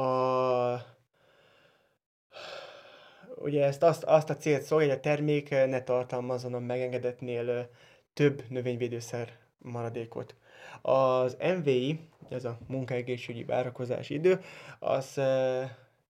[3.37, 7.71] ugye ezt azt, azt a célt szolgálja, hogy a termék ne tartalmazzon a megengedettnél
[8.15, 10.35] több növényvédőszer maradékot.
[10.83, 14.41] Az MVI, ez a munkaegészségügyi várakozási idő,
[14.79, 15.21] az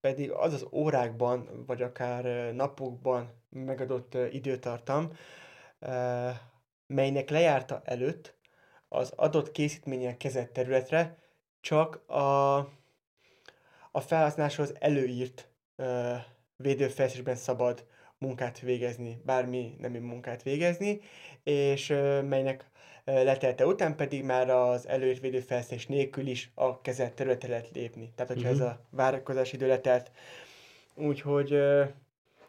[0.01, 5.11] pedig az az órákban, vagy akár napokban megadott időtartam,
[6.87, 8.35] melynek lejárta előtt
[8.87, 11.17] az adott készítményen kezett területre
[11.61, 12.55] csak a,
[13.91, 15.49] a felhasználáshoz előírt
[16.55, 17.85] védőfelszerelésben szabad
[18.17, 21.01] munkát végezni, bármi nemű munkát végezni,
[21.43, 21.87] és
[22.29, 22.69] melynek
[23.05, 28.11] letelte után pedig már az előírt védőfelszerelés nélkül is a kezelt területre lehet lépni.
[28.15, 28.65] Tehát, hogyha uh-huh.
[28.65, 28.77] ez mhm.
[28.77, 30.11] a várakozási idő letelt.
[30.95, 31.57] Úgyhogy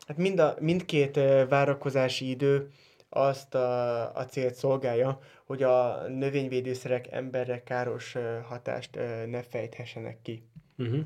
[0.06, 1.16] hát mind a, mindkét
[1.48, 2.70] várakozási idő
[3.08, 8.16] azt a, a célt szolgálja, hogy a növényvédőszerek emberre káros
[8.48, 10.42] hatást ne fejthessenek ki.
[10.78, 11.04] Uh-huh.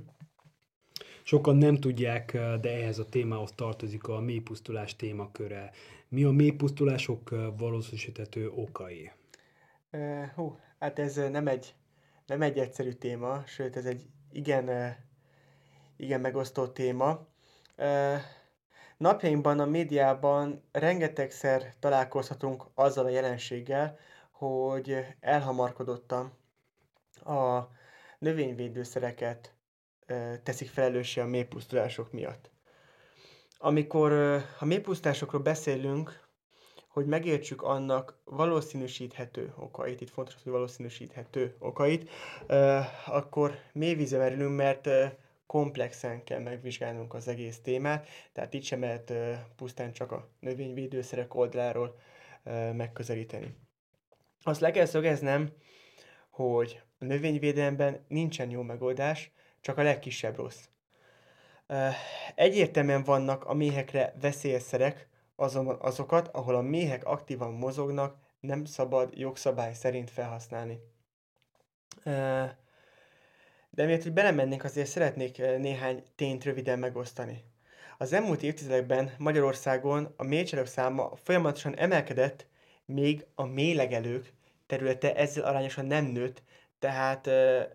[1.31, 5.71] Sokan nem tudják, de ehhez a témához tartozik a mélypusztulás témaköre.
[6.09, 9.11] Mi a mélypusztulások valószínűsítető okai?
[9.93, 11.75] Uh, hú, hát ez nem egy,
[12.27, 14.97] nem egy egyszerű téma, sőt ez egy igen,
[15.97, 17.27] igen megosztó téma.
[18.97, 23.99] Napjainkban a médiában rengetegszer találkozhatunk azzal a jelenséggel,
[24.31, 26.33] hogy elhamarkodottan
[27.25, 27.61] a
[28.19, 29.55] növényvédőszereket
[30.43, 32.51] teszik felelőssé a mélypusztulások miatt.
[33.59, 34.13] Amikor
[34.61, 36.29] a mélypusztulásokról beszélünk,
[36.89, 42.11] hogy megértsük annak valószínűsíthető okait, itt fontos, hogy valószínűsíthető okait,
[43.07, 44.89] akkor mély vízbe merülünk, mert
[45.47, 49.13] komplexen kell megvizsgálnunk az egész témát, tehát itt sem lehet
[49.57, 51.99] pusztán csak a növényvédőszerek oldaláról
[52.73, 53.57] megközelíteni.
[54.43, 55.49] Azt le kell szögeznem,
[56.31, 60.69] hogy a növényvédelemben nincsen jó megoldás, csak a legkisebb rossz.
[62.35, 69.19] Egyértelműen vannak a méhekre veszélyes szerek, azonban azokat, ahol a méhek aktívan mozognak, nem szabad
[69.19, 70.79] jogszabály szerint felhasználni.
[73.71, 77.45] De miért, hogy belemennénk, azért szeretnék néhány tényt röviden megosztani.
[77.99, 82.47] Az elmúlt évtizedekben Magyarországon a mélycselők száma folyamatosan emelkedett,
[82.85, 84.33] még a mélegelők
[84.67, 86.43] területe ezzel arányosan nem nőtt,
[86.79, 87.27] tehát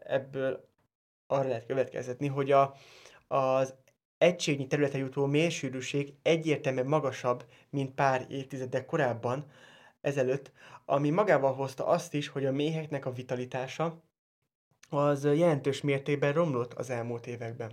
[0.01, 0.69] ebből
[1.27, 2.75] arra lehet következetni, hogy a,
[3.27, 3.73] az
[4.17, 9.45] egységnyi területe jutó mélysűrűség egyértelműen magasabb, mint pár évtizedek korábban,
[10.01, 10.51] ezelőtt,
[10.85, 14.03] ami magával hozta azt is, hogy a méheknek a vitalitása
[14.89, 17.71] az jelentős mértékben romlott az elmúlt években.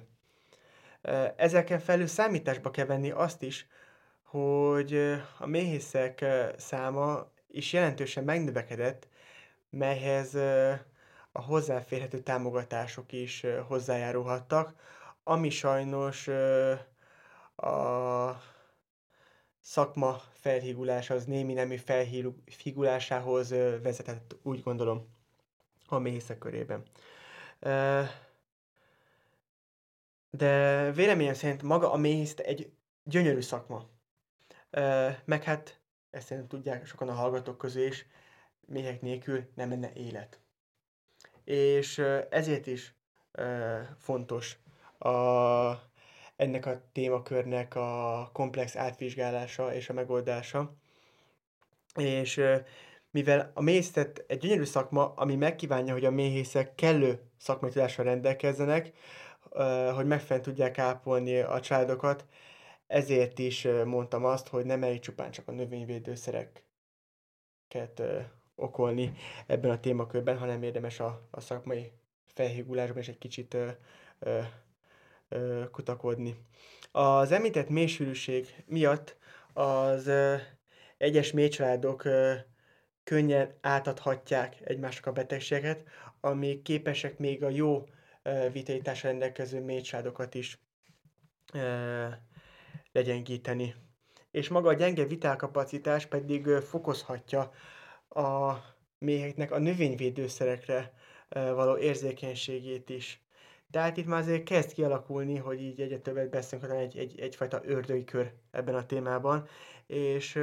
[1.36, 3.66] Ezeken felül számításba kell venni azt is,
[4.22, 4.94] hogy
[5.38, 6.24] a méhészek
[6.56, 9.08] száma is jelentősen megnövekedett,
[9.70, 10.36] melyhez
[11.32, 14.74] a hozzáférhető támogatások is hozzájárulhattak,
[15.24, 16.28] ami sajnos
[17.56, 18.42] a
[19.60, 23.50] szakma felhígulása, az némi nemű felhígulásához
[23.82, 25.08] vezetett, úgy gondolom,
[25.86, 26.82] a méhészek körében.
[30.30, 32.72] De véleményem szerint maga a méhész egy
[33.04, 33.88] gyönyörű szakma.
[35.24, 38.06] Meg hát, ezt szerintem tudják sokan a hallgatók közül is,
[38.66, 40.41] méhek nélkül nem lenne élet.
[41.44, 41.98] És
[42.30, 42.94] ezért is
[43.98, 44.58] fontos
[44.98, 45.10] a,
[46.36, 50.74] ennek a témakörnek a komplex átvizsgálása és a megoldása.
[51.94, 52.42] És
[53.10, 58.92] mivel a méhészet egy gyönyörű szakma, ami megkívánja, hogy a méhészek kellő szakmai tudással rendelkezzenek,
[59.94, 62.26] hogy megfelelően tudják ápolni a családokat,
[62.86, 68.02] ezért is mondtam azt, hogy nem elég csupán csak a növényvédőszereket
[68.62, 69.12] okolni
[69.46, 71.92] ebben a témakörben, hanem érdemes a, a szakmai
[72.26, 73.68] felhígulásban is egy kicsit ö,
[74.18, 74.40] ö,
[75.28, 76.36] ö, kutakodni.
[76.92, 79.16] Az említett mélysűrűség miatt
[79.52, 80.34] az ö,
[80.98, 82.34] egyes mélycsaládok ö,
[83.04, 85.88] könnyen átadhatják egymásnak a betegségeket,
[86.20, 87.84] amik képesek még a jó
[88.22, 90.58] ö, vitalitásra rendelkező mélycsaládokat is
[91.52, 92.06] ö,
[92.92, 93.74] legyengíteni.
[94.30, 97.52] És maga a gyenge vitálkapacitás pedig ö, fokozhatja
[98.14, 98.64] a
[98.98, 100.92] méheknek a növényvédőszerekre
[101.28, 103.22] való érzékenységét is.
[103.70, 107.60] Tehát itt már azért kezd kialakulni, hogy így egyre többet beszélünk, hanem egy, egy, egyfajta
[107.64, 109.46] ördögi kör ebben a témában,
[109.86, 110.40] és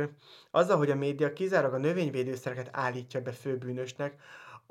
[0.51, 4.21] azzal, hogy a média kizárólag a növényvédőszereket állítja be főbűnösnek,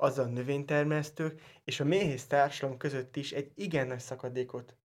[0.01, 4.75] az a növénytermesztők és a méhész társadalom között is egy igen nagy szakadékot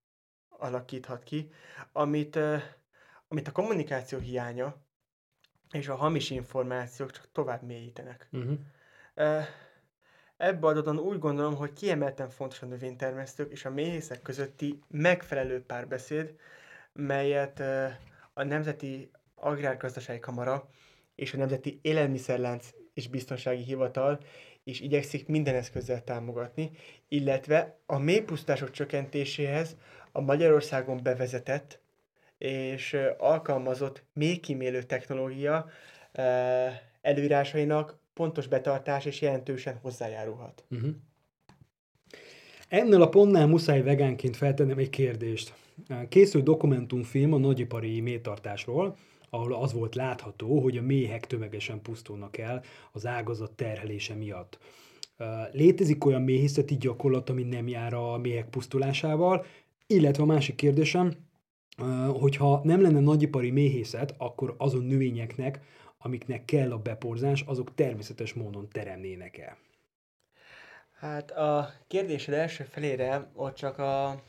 [0.48, 1.50] alakíthat ki,
[1.92, 2.38] amit,
[3.28, 4.76] amit a kommunikáció hiánya
[5.74, 8.28] és a hamis információk csak tovább mélyítenek.
[8.32, 8.58] Uh-huh.
[10.36, 16.34] Ebből adódóan úgy gondolom, hogy kiemelten fontos a növénytermesztők és a méhészek közötti megfelelő párbeszéd,
[16.92, 17.60] melyet
[18.32, 20.68] a Nemzeti Agrárgazdasági Kamara
[21.14, 24.20] és a Nemzeti Élelmiszerlánc és Biztonsági Hivatal
[24.64, 26.70] is igyekszik minden eszközzel támogatni,
[27.08, 29.76] illetve a mélypusztások csökkentéséhez
[30.12, 31.82] a Magyarországon bevezetett
[32.38, 34.04] és alkalmazott
[34.40, 35.66] kimélő technológia
[37.00, 40.64] előírásainak pontos betartás és jelentősen hozzájárulhat.
[40.70, 40.90] Uh-huh.
[42.68, 45.54] Ennél a pontnál muszáj vegánként feltennem egy kérdést.
[46.08, 48.96] Készült dokumentumfilm a nagyipari métartásról,
[49.30, 54.58] ahol az volt látható, hogy a méhek tömegesen pusztulnak el az ágazat terhelése miatt.
[55.52, 59.44] Létezik olyan méhészeti gyakorlat, ami nem jár a méhek pusztulásával,
[59.86, 61.12] illetve a másik kérdésem,
[62.20, 65.60] hogyha nem lenne nagyipari méhészet, akkor azon növényeknek,
[65.98, 69.56] amiknek kell a beporzás, azok természetes módon teremnének el.
[70.98, 74.22] Hát a kérdésed első felére ott csak a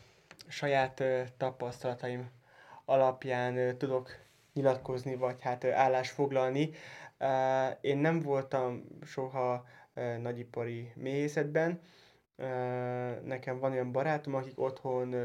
[0.47, 1.03] saját
[1.37, 2.29] tapasztalataim
[2.85, 4.09] alapján tudok
[4.53, 6.69] nyilatkozni, vagy hát állás foglalni.
[7.81, 9.65] Én nem voltam soha
[10.21, 11.79] nagyipari méhészetben.
[13.23, 15.15] Nekem van olyan barátom, akik otthon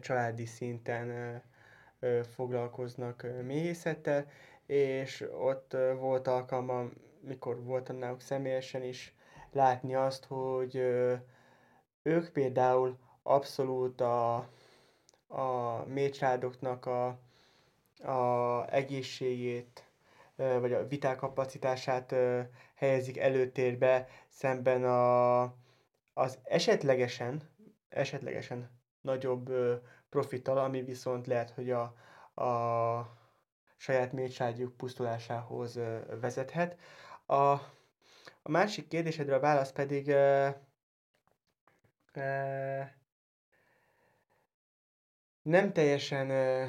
[0.00, 1.42] családi szinten
[2.34, 4.26] foglalkoznak méhészettel,
[4.66, 9.14] és ott volt alkalmam, mikor voltam náluk személyesen is,
[9.52, 10.76] látni azt, hogy
[12.02, 14.34] ők például abszolút a,
[15.26, 17.06] a mélycsaládoknak a,
[18.02, 19.84] a egészségét,
[20.36, 22.14] vagy a vitálkapacitását
[22.74, 25.42] helyezik előtérbe, szemben a,
[26.12, 27.42] az esetlegesen,
[27.88, 29.50] esetlegesen nagyobb
[30.08, 31.82] profittal, ami viszont lehet, hogy a,
[32.42, 33.20] a
[33.76, 35.78] saját mélyságjuk pusztulásához
[36.20, 36.76] vezethet.
[37.26, 37.34] A,
[38.42, 40.60] a másik kérdésedre a válasz pedig e,
[42.12, 42.96] e,
[45.42, 46.68] nem teljesen e,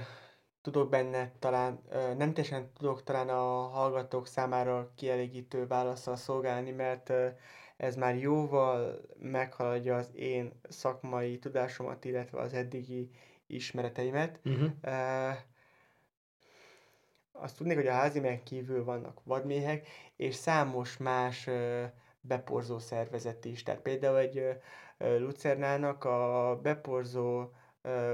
[0.62, 1.82] tudok benne talán,
[2.17, 7.12] nem teljesen tudok talán a hallgatók számára kielégítő válaszsal szolgálni, mert
[7.84, 13.10] ez már jóval meghaladja az én szakmai tudásomat, illetve az eddigi
[13.48, 14.39] ismereteimet.
[14.46, 14.72] Uh-huh.
[14.84, 15.36] Uh,
[17.32, 21.84] azt tudnék, hogy a háziméhen kívül vannak vadméhek, és számos más uh,
[22.22, 23.63] beporzó szervezet is.
[23.63, 27.52] Tehát például egy uh, lucernának a beporzó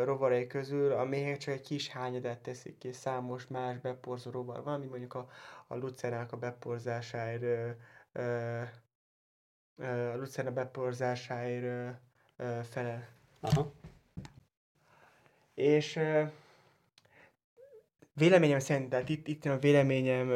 [0.03, 4.73] rovarai közül a méhek csak egy kis hányadát teszik ki, számos más beporzó rovar van,
[4.73, 5.29] ami mondjuk a,
[5.67, 7.77] a lucernának a beporzásáért
[9.79, 11.95] a lucerna beporzásáért
[12.69, 13.07] felel.
[13.39, 13.73] Aha.
[15.53, 15.99] És
[18.13, 20.29] véleményem szerint, tehát itt, itt a véleményem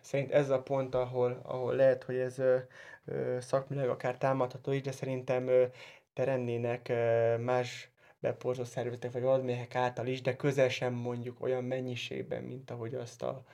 [0.00, 2.42] szerint ez a pont, ahol, ahol lehet, hogy ez
[3.38, 5.50] szakmilag akár támadható is, de szerintem
[6.12, 6.92] teremnének
[7.38, 7.90] más
[8.20, 13.22] beporzó szervezetek vagy vadméhek által is, de közel sem mondjuk olyan mennyiségben, mint ahogy azt
[13.22, 13.44] a,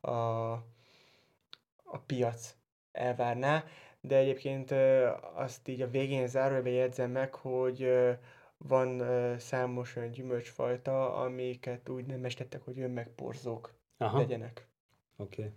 [0.00, 0.50] a,
[1.84, 2.54] a piac
[2.92, 3.64] elvárná.
[4.06, 4.74] De egyébként
[5.34, 7.88] azt így a végén zárójelben jegyzem meg, hogy
[8.56, 9.02] van
[9.38, 14.18] számos olyan gyümölcsfajta, amiket úgy nem estettek, hogy önmegporzók Aha.
[14.18, 14.68] legyenek.
[15.16, 15.42] Oké.
[15.42, 15.52] Okay.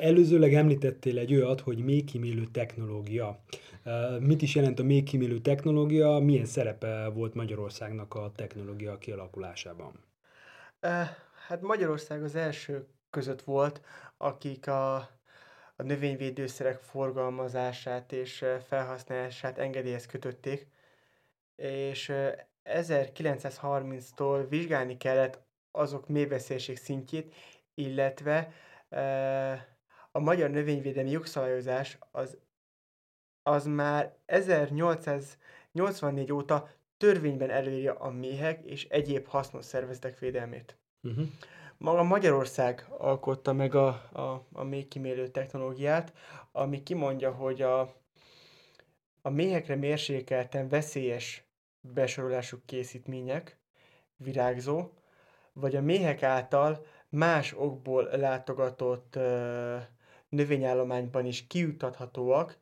[0.00, 3.40] Előzőleg említettél egy olyat, hogy méhkímélő technológia.
[4.20, 6.18] Mit is jelent a méhkímélő technológia?
[6.18, 9.92] Milyen szerepe volt Magyarországnak a technológia kialakulásában?
[11.46, 13.80] Hát Magyarország az első között volt,
[14.16, 15.08] akik a,
[15.76, 20.66] a növényvédőszerek forgalmazását és felhasználását engedélyhez kötötték
[21.56, 22.12] és
[22.64, 27.34] 1930-tól vizsgálni kellett azok mélyveszélyesség szintjét,
[27.74, 28.52] illetve
[30.12, 32.38] a magyar növényvédelmi jogszabályozás az,
[33.42, 40.76] az már 1884 óta törvényben előírja a méhek és egyéb hasznos szervezetek védelmét.
[41.02, 41.26] Uh-huh.
[41.78, 46.12] Maga Magyarország alkotta meg a, a, a méhkimélő technológiát,
[46.52, 47.80] ami kimondja, hogy a,
[49.22, 51.44] a méhekre mérsékelten veszélyes
[51.80, 53.58] besorolású készítmények,
[54.16, 54.90] virágzó,
[55.52, 59.76] vagy a méhek által más okból látogatott ö,
[60.28, 62.58] növényállományban is kiutathatóak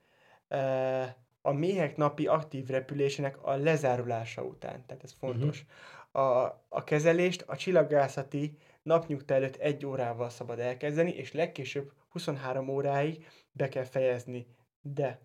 [0.49, 1.03] ö,
[1.43, 4.87] a méhek napi aktív repülésének a lezárulása után.
[4.87, 5.65] Tehát ez fontos.
[6.13, 6.25] Uh-huh.
[6.25, 13.27] A, a kezelést a csillagászati napnyugta előtt egy órával szabad elkezdeni, és legkésőbb 23 óráig
[13.53, 14.47] be kell fejezni.
[14.83, 15.21] De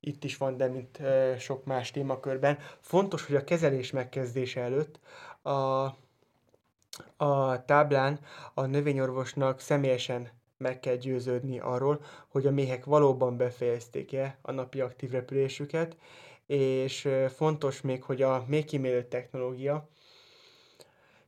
[0.00, 1.00] itt is van, de mint
[1.38, 2.58] sok más témakörben.
[2.80, 5.00] Fontos, hogy a kezelés megkezdése előtt
[5.42, 5.84] a,
[7.16, 8.20] a táblán
[8.54, 15.10] a növényorvosnak személyesen meg kell győződni arról, hogy a méhek valóban befejezték-e a napi aktív
[15.10, 15.96] repülésüket,
[16.46, 19.88] és fontos még, hogy a méhkímélő technológia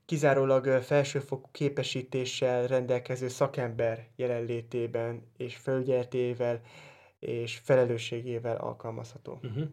[0.07, 6.61] kizárólag felsőfokú képesítéssel rendelkező szakember jelenlétében és felügyeletével
[7.19, 9.41] és felelősségével alkalmazható.
[9.43, 9.69] Uh-huh.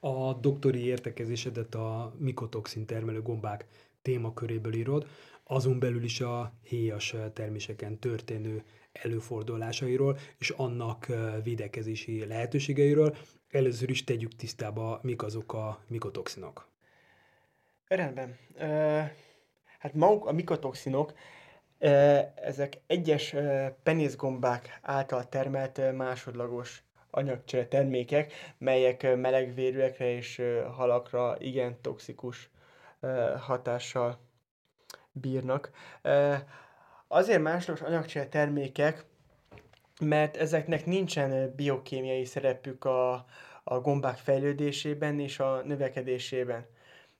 [0.00, 3.66] A doktori értekezésedet a mikotoxin termelő gombák
[4.02, 5.06] témaköréből írod,
[5.44, 11.06] azon belül is a héjas terméseken történő előfordulásairól és annak
[11.42, 13.16] védekezési lehetőségeiről.
[13.48, 16.73] Először is tegyük tisztába, mik azok a mikotoxinok.
[17.88, 18.38] Rendben.
[19.78, 21.12] Hát maguk a mikotoxinok
[22.34, 23.34] ezek egyes
[23.82, 30.42] penészgombák által termelt másodlagos anyagcsere termékek, melyek melegvérűekre és
[30.76, 32.50] halakra igen toxikus
[33.38, 34.18] hatással
[35.12, 35.70] bírnak.
[37.08, 39.04] Azért másodlagos anyagcsere termékek,
[40.00, 43.12] mert ezeknek nincsen biokémiai szerepük a,
[43.64, 46.66] a gombák fejlődésében és a növekedésében.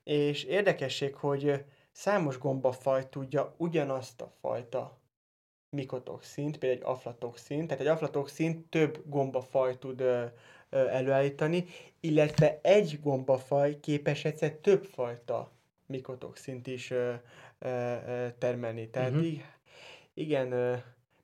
[0.05, 1.65] És érdekesség, hogy
[1.97, 4.97] Számos gombafaj tudja ugyanazt a fajta
[5.69, 10.25] mikotoxint, például egy aflatoxint, tehát egy aflatoxint több gombafaj tud ö,
[10.69, 11.65] ö, előállítani,
[11.99, 15.51] illetve egy gombafaj képes egyszer több fajta
[15.85, 17.13] mikotoxint is ö,
[17.59, 17.69] ö,
[18.07, 18.89] ö, termelni.
[18.89, 19.41] Tehát uh-huh.
[20.13, 20.75] igen, ö,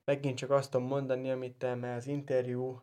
[0.04, 2.80] megint csak azt tudom mondani, amit már az interjú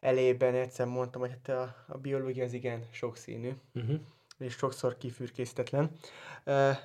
[0.00, 4.00] elében egyszer mondtam, hogy hát a, a biológia az igen sokszínű, uh-huh.
[4.38, 5.90] És sokszor kifürkészítetlen.
[6.44, 6.76] Uh,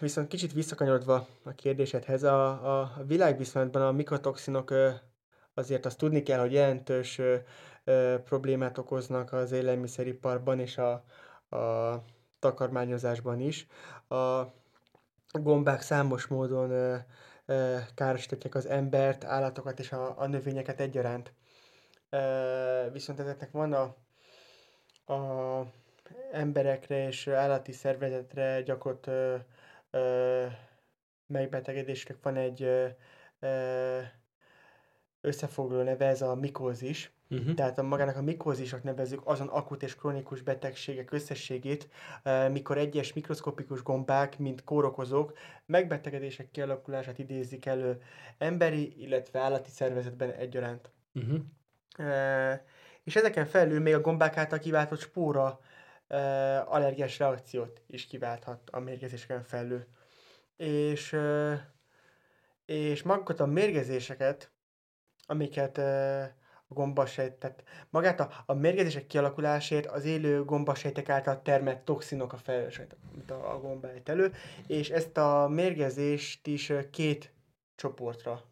[0.00, 4.74] viszont kicsit visszakanyarodva a kérdésedhez, a, a világviszonylatban a mikotoxinok
[5.54, 7.20] azért azt tudni kell, hogy jelentős
[8.24, 10.92] problémát okoznak az élelmiszeriparban és a,
[11.56, 12.02] a
[12.38, 13.66] takarmányozásban is.
[14.08, 14.42] A
[15.32, 17.00] gombák számos módon
[17.94, 21.32] károsítják az embert, állatokat és a, a növényeket egyaránt.
[22.92, 23.82] Viszont ezeknek van a,
[25.12, 25.66] a
[26.32, 29.36] emberekre és állati szervezetre gyakott ö,
[29.90, 30.44] ö,
[31.26, 32.86] megbetegedésnek van egy ö,
[33.40, 34.00] ö,
[35.24, 37.12] összefoglaló neve, ez a mikózis.
[37.30, 37.54] uh-huh.
[37.54, 41.88] tehát a magának a mikózisnak nevezük azon akut és krónikus betegségek összességét,
[42.50, 48.02] mikor egyes mikroszkopikus gombák, mint kórokozók, megbetegedések kialakulását idézik elő
[48.38, 50.90] emberi, illetve állati szervezetben egyaránt.
[51.14, 51.40] Uh-huh.
[52.08, 52.64] E,
[53.04, 55.60] és ezeken felül még a gombák által kiváltott spóra
[56.64, 59.84] allergiás reakciót is kiválthat a mérgezéseken felül.
[60.56, 61.16] És,
[62.64, 64.50] és magukat a mérgezéseket,
[65.26, 66.36] amiket e,
[66.68, 72.96] gombasejt, tehát magát a, a mérgezések kialakulásért az élő gombasejtek által termelt toxinok a felelősek,
[73.12, 74.32] amit a, a gomba elő,
[74.66, 77.32] és ezt a mérgezést is két
[77.74, 78.42] csoportra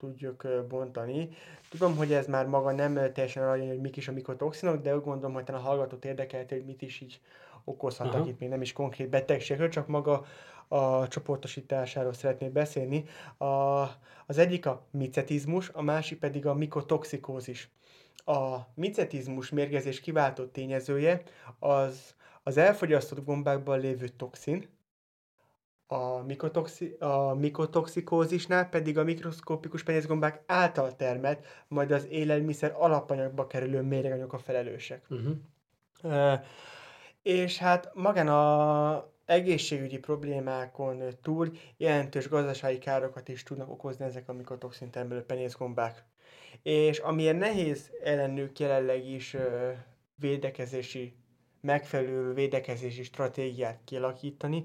[0.00, 1.28] tudjuk bontani.
[1.68, 5.02] Tudom, hogy ez már maga nem teljesen arra, hogy mik is a mikotoxinok, de úgy
[5.02, 7.20] gondolom, hogy a hallgatót érdekelte, hogy mit is így
[7.64, 8.28] okozhatnak Aha.
[8.28, 10.24] itt még nem is konkrét betegségről, csak maga
[10.68, 13.04] a csoportosításáról szeretnék beszélni.
[13.38, 13.44] A,
[14.26, 17.70] az egyik a micetizmus, a másik pedig a mikotoxikózis.
[18.24, 21.22] A micetizmus mérgezés kiváltott tényezője
[21.58, 24.68] az az elfogyasztott gombákban lévő toxin,
[25.92, 33.82] a, mikotoxi, a mikotoxikózisnál pedig a mikroszkópikus penyészgombák által termelt, majd az élelmiszer alapanyagba kerülő
[33.82, 35.06] méreganyagok a felelősek.
[35.08, 35.36] Uh-huh.
[36.02, 36.40] Uh,
[37.22, 44.32] és hát magán a egészségügyi problémákon túl jelentős gazdasági károkat is tudnak okozni ezek a
[44.32, 46.04] mikotoxin termelő penészgombák.
[46.62, 49.36] És amilyen nehéz ellenük jelenleg is
[50.14, 51.14] védekezési,
[51.60, 54.64] megfelelő védekezési stratégiát kialakítani,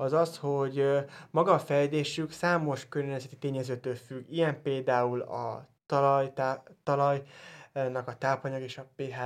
[0.00, 4.24] az az, hogy maga a fejlődésük számos környezeti tényezőtől függ.
[4.28, 9.18] Ilyen például a talaj, tá, talajnak a tápanyag és a pH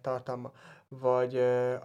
[0.00, 0.52] tartalma,
[0.88, 1.36] vagy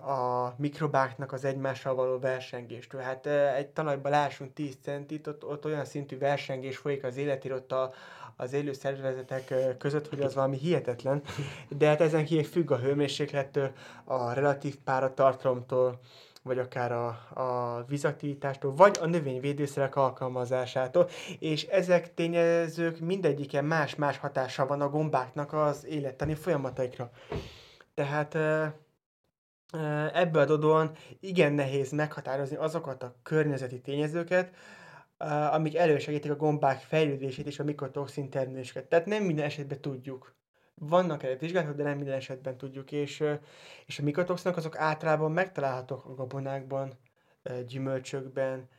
[0.05, 3.01] a mikrobáknak az egymással való versengéstől.
[3.01, 7.71] Hát egy talajban lássunk 10 centit, ott, ott olyan szintű versengés folyik az életér ott
[7.71, 7.93] a,
[8.35, 11.21] az élő szervezetek között, hogy az valami hihetetlen.
[11.69, 13.71] De hát ezen kívül függ a hőmérséklettől,
[14.03, 15.99] a relatív páratartalomtól,
[16.43, 24.65] vagy akár a, a vízaktivitástól, vagy a növényvédőszerek alkalmazásától, és ezek tényezők mindegyike más-más hatása
[24.65, 27.11] van a gombáknak az élettani folyamataikra.
[27.93, 28.35] Tehát
[30.13, 34.53] ebből adódóan igen nehéz meghatározni azokat a környezeti tényezőket,
[35.51, 38.89] amik elősegítik a gombák fejlődését és a mikrotoxin termeléseket.
[38.89, 40.35] Tehát nem minden esetben tudjuk.
[40.87, 43.23] Vannak erre vizsgálatok, de nem minden esetben tudjuk, és,
[43.85, 46.93] és a mikotoxinok azok általában megtalálhatók a gabonákban,
[47.67, 48.69] gyümölcsökben,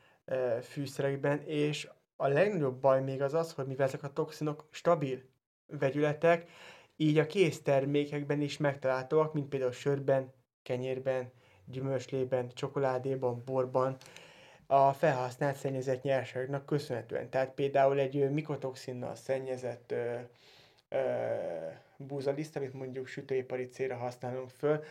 [0.61, 5.21] fűszerekben, és a legnagyobb baj még az az, hogy mivel ezek a toxinok stabil
[5.67, 6.49] vegyületek,
[6.95, 10.33] így a késztermékekben is megtalálhatóak, mint például sörben,
[10.63, 11.31] kenyérben,
[11.65, 13.97] gyümölcslében, csokoládéban, borban,
[14.67, 17.29] a felhasznált szennyezett nyersanyagnak köszönhetően.
[17.29, 20.15] Tehát például egy mikotoxinnal szennyezett ö,
[20.89, 20.97] ö,
[21.97, 24.83] búzaliszt, amit mondjuk sütőipari célra használunk föl,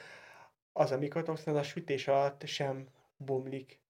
[0.73, 2.87] az a mikotoxin a sütés alatt sem
[3.17, 3.81] bomlik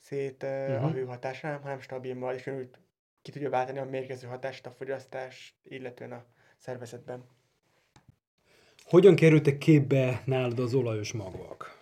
[0.00, 0.84] szét uh-huh.
[0.84, 0.94] a mhm.
[0.94, 2.70] hő hatásán, hanem stabil marad, és úgy
[3.22, 6.24] ki tudja váltani a mérgező hatást a fogyasztás, illetően a
[6.56, 7.24] szervezetben.
[8.84, 11.78] Hogyan kerültek képbe nálad az olajos magvak?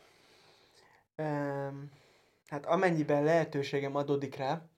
[1.16, 1.90] Um,
[2.46, 4.68] hát amennyiben lehetőségem adódik rá,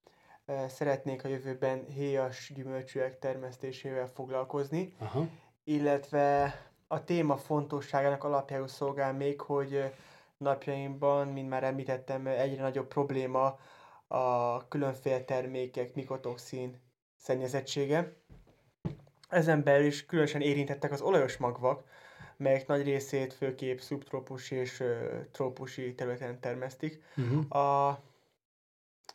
[0.68, 5.26] szeretnék a jövőben héjas gyümölcsűek termesztésével foglalkozni, Aha.
[5.64, 6.55] illetve
[6.86, 9.92] a téma fontosságának alapjául szolgál még, hogy
[10.38, 13.59] napjainkban, mint már említettem, egyre nagyobb probléma
[14.07, 16.80] a különféle termékek mikotoxin
[17.16, 18.16] szennyezettsége.
[19.28, 21.84] Ezen belül is különösen érintettek az olajos magvak,
[22.36, 24.82] melyek nagy részét főképp szubtrópusi és
[25.32, 27.03] trópusi területen termesztik.
[27.16, 27.57] Uh-huh.
[27.57, 28.01] A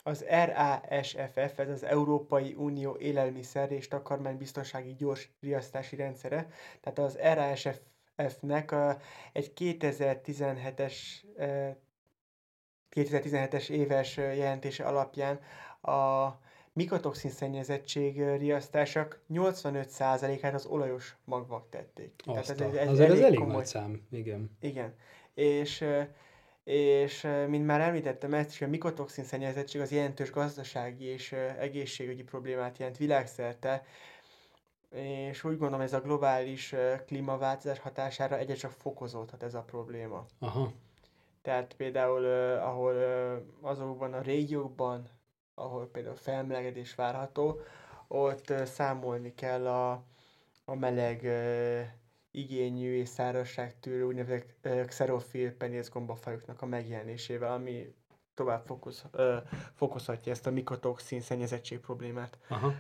[0.04, 6.48] az RASFF, ez az Európai Unió Élelmiszer és Takarmánybiztonsági Gyors Riasztási Rendszere,
[6.82, 8.76] tehát az RASFF-nek
[9.34, 10.94] egy 2017-es
[12.96, 15.40] 2017-es éves jelentése alapján
[15.82, 16.30] a
[16.74, 22.14] mikotoxin szennyezettség riasztások 85%-át az olajos magvak tették.
[22.26, 24.58] Azt Tehát ez, ez, ez, ez elég, elég komoly szám, igen.
[24.60, 24.96] Igen.
[25.34, 25.86] És
[26.64, 32.78] és mint már említettem, ezt is a mikotoxin szennyezettség az jelentős gazdasági és egészségügyi problémát
[32.78, 33.86] jelent világszerte,
[34.90, 40.26] és úgy gondolom, ez a globális klímaváltozás hatására egyre csak fokozódhat ez a probléma.
[40.40, 40.72] Aha.
[41.42, 42.26] Tehát például,
[42.60, 42.96] ahol
[43.62, 45.10] azokban a régiókban,
[45.56, 47.60] ahol például felmelegedés várható,
[48.08, 49.92] ott számolni kell a,
[50.66, 51.22] a meleg
[52.32, 57.96] igényű és szárazságtűrő úgynevezett xerofil penészgombafajoknak a megjelenésével, ami
[58.34, 59.38] tovább fokoz, ö,
[59.76, 62.38] fokozhatja ezt a mikotoxin szennyezettség problémát.
[62.48, 62.74] Aha.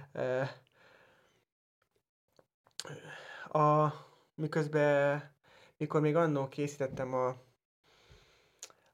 [3.59, 3.93] A,
[4.35, 5.31] miközben,
[5.77, 7.35] mikor még annó készítettem a,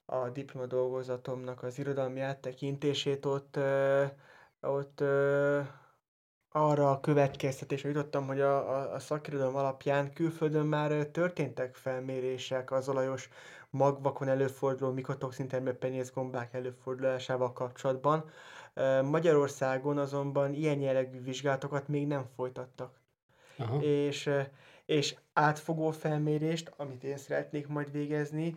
[0.06, 3.60] a diplomadolgozatomnak az irodalmi áttekintését, ott,
[4.62, 5.04] ott
[6.52, 12.90] arra a következtetésre jutottam, hogy a, a, a szakirodalom alapján külföldön már történtek felmérések az
[12.90, 13.30] olajos
[13.70, 18.30] magvakon előforduló mikotoxin termőpenyészgombák előfordulásával kapcsolatban.
[19.04, 23.00] Magyarországon azonban ilyen jellegű vizsgálatokat még nem folytattak.
[23.58, 23.82] Aha.
[23.82, 24.30] És,
[24.86, 28.56] és átfogó felmérést, amit én szeretnék majd végezni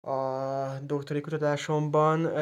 [0.00, 2.32] a doktori kutatásomban,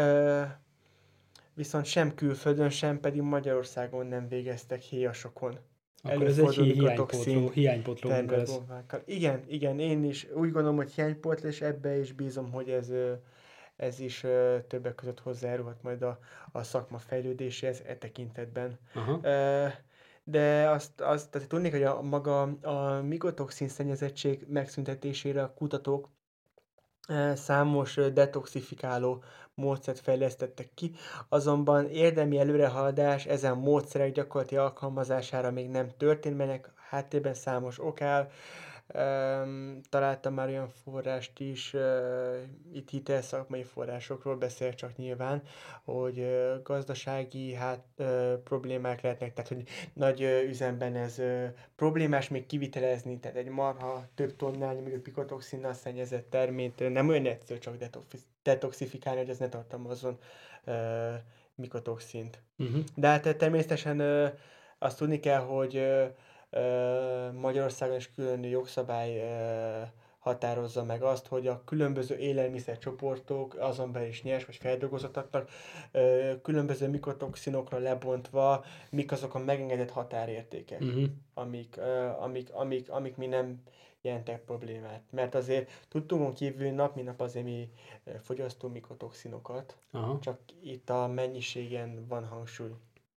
[1.63, 5.59] viszont sem külföldön, sem pedig Magyarországon nem végeztek héjasokon.
[6.03, 8.61] Akkor ez egy hiánypotló, hiánypotló ez.
[9.05, 12.93] Igen, igen, én is úgy gondolom, hogy hiánypotló, és ebbe is bízom, hogy ez,
[13.77, 14.21] ez is
[14.69, 16.19] többek között hozzájárulhat majd a,
[16.53, 18.79] a szakma fejlődéséhez e tekintetben.
[18.95, 19.21] Aha.
[20.25, 26.09] De azt, azt tehát tudni, hogy a maga a migotoxin szennyezettség megszüntetésére a kutatók
[27.35, 29.23] számos detoxifikáló
[29.55, 30.93] módszert fejlesztettek ki,
[31.29, 38.31] azonban érdemi előrehaladás ezen módszerek gyakorlati alkalmazására még nem történt, melynek háttérben számos ok áll.
[39.89, 42.37] Találtam már olyan forrást is, uh,
[42.73, 45.43] itt hitelszakmai forrásokról beszél csak nyilván,
[45.85, 49.63] hogy uh, gazdasági hát, uh, problémák lehetnek, tehát hogy
[49.93, 51.23] nagy üzemben ez
[51.77, 57.27] problémás még kivitelezni, tehát egy marha több tonnányi mondjuk pikotoxinnal szennyezett terményt uh, nem olyan
[57.27, 57.77] egyszerű csak
[58.43, 60.19] detoxifikálni, hogy ez ne tartalmazzon
[61.55, 62.43] mikotoxint.
[62.59, 62.85] Uh-huh.
[62.95, 64.01] De hát természetesen
[64.79, 65.75] azt tudni kell, hogy
[67.33, 69.23] Magyarországon is külön jogszabály
[70.19, 75.51] határozza meg azt, hogy a különböző élelmiszercsoportok, azon belül is nyers vagy feldolgozottaknak
[76.43, 81.05] különböző mikotoxinokra lebontva, mik azok a megengedett határértékek, uh-huh.
[81.35, 81.81] amik,
[82.19, 83.63] amik, amik, amik mi nem
[84.01, 85.03] jelentek problémát.
[85.11, 87.71] Mert azért tudtunk kívül nap, mint nap azért mi
[88.21, 90.19] fogyasztunk mikotoxinokat, Aha.
[90.21, 92.71] csak itt a mennyiségen van hangsúly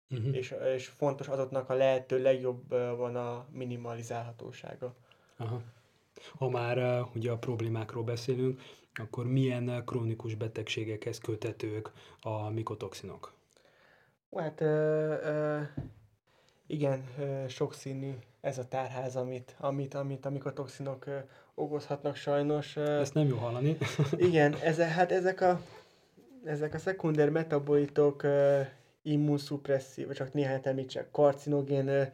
[0.10, 0.36] uh-huh.
[0.36, 4.96] és, és fontos azoknak a lehető legjobb van a minimalizálhatósága.
[5.38, 5.62] Aha.
[6.38, 8.62] Ha már uh, ugye a problémákról beszélünk,
[8.94, 11.92] akkor milyen krónikus betegségekhez kötetők
[12.22, 13.34] a mikotoxinok?
[14.36, 15.62] Hát uh, uh,
[16.68, 21.14] igen, uh, sokszínű ez a tárház, amit, amit, amit a mikotoxinok uh,
[21.54, 22.76] okozhatnak sajnos.
[22.76, 23.78] Uh, Ezt nem jó hallani.
[24.18, 25.62] igen, ez, hát ezek a,
[26.44, 28.66] ezek a szekunder metabolitok uh,
[29.06, 32.12] immunszupresszív, vagy csak néhány említsek, karcinogén,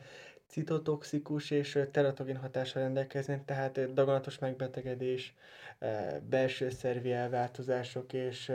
[0.47, 5.35] citotoxikus és teratogén hatással rendelkeznek, tehát daganatos megbetegedés,
[6.29, 8.51] belső szervi elváltozások és,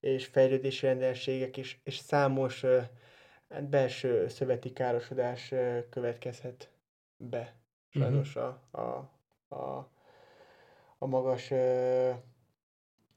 [0.00, 2.64] és fejlődési rendelségek és, és számos
[3.70, 5.54] belső szöveti károsodás
[5.90, 6.70] következhet
[7.16, 7.54] be.
[7.88, 8.54] Sajnos uh-huh.
[8.70, 9.90] a, a, a,
[10.98, 11.52] a magas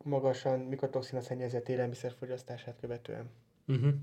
[0.03, 3.29] magasan mikotoxina szennyezett élelmiszerfogyasztását követően.
[3.67, 3.93] Uh-huh.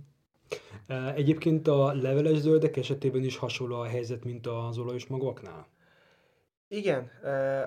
[1.14, 5.66] Egyébként a leveles zöldek esetében is hasonló a helyzet, mint az olajos magvaknál?
[6.68, 7.11] Igen,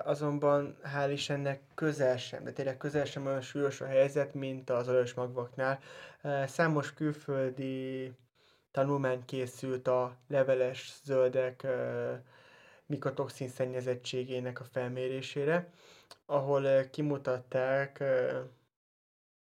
[0.04, 4.88] azonban hál' Istennek közel sem, de tényleg közel sem olyan súlyos a helyzet, mint az
[4.88, 5.78] olajos magvaknál.
[6.46, 8.12] Számos külföldi
[8.70, 11.66] tanulmány készült a leveles zöldek
[12.86, 15.70] mikotoxin szennyezettségének a felmérésére,
[16.26, 18.04] ahol kimutatták,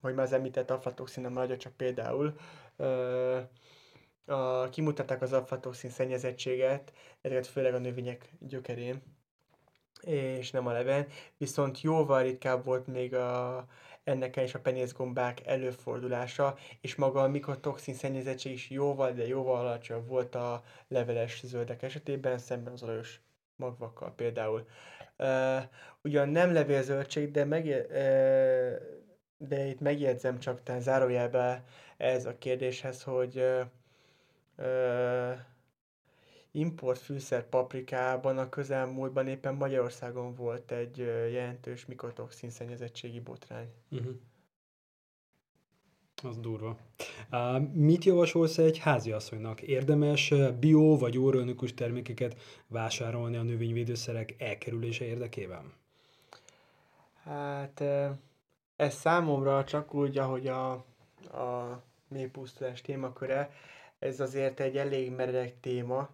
[0.02, 2.36] hogy már az említett aflatoxin nem csak például,
[4.26, 9.02] a, kimutatták az aflatoxin szennyezettséget, ezeket főleg a növények gyökerén,
[10.02, 11.08] és nem a leven,
[11.38, 13.66] viszont jóval ritkább volt még a,
[14.04, 20.08] ennek is a penészgombák előfordulása, és maga a mikotoxin szennyezettség is jóval, de jóval alacsonyabb
[20.08, 23.22] volt a leveles zöldek esetében, szemben az olajos
[23.56, 24.68] magvakkal például.
[25.18, 25.64] Uh,
[26.02, 28.74] ugyan nem levélzöldség, de, meg, uh,
[29.38, 31.64] de itt megjegyzem csak tehát zárójelbe
[32.00, 33.44] ez a kérdéshez, hogy
[34.58, 35.32] uh,
[36.52, 40.98] import fűszer paprikában a közelmúltban éppen Magyarországon volt egy
[41.32, 43.68] jelentős mikotoxin szennyezettségi botrány.
[43.92, 44.16] Uh-huh.
[46.24, 46.78] Az durva.
[47.32, 49.62] Uh, mit javasolsz egy háziasszonynak?
[49.62, 55.74] Érdemes bio vagy orronikus termékeket vásárolni a növényvédőszerek elkerülése érdekében?
[57.24, 57.82] Hát
[58.76, 60.72] ez számomra csak úgy, ahogy a,
[61.32, 63.52] a mélypusztulás témaköre,
[64.00, 66.10] ez azért egy elég meredek téma,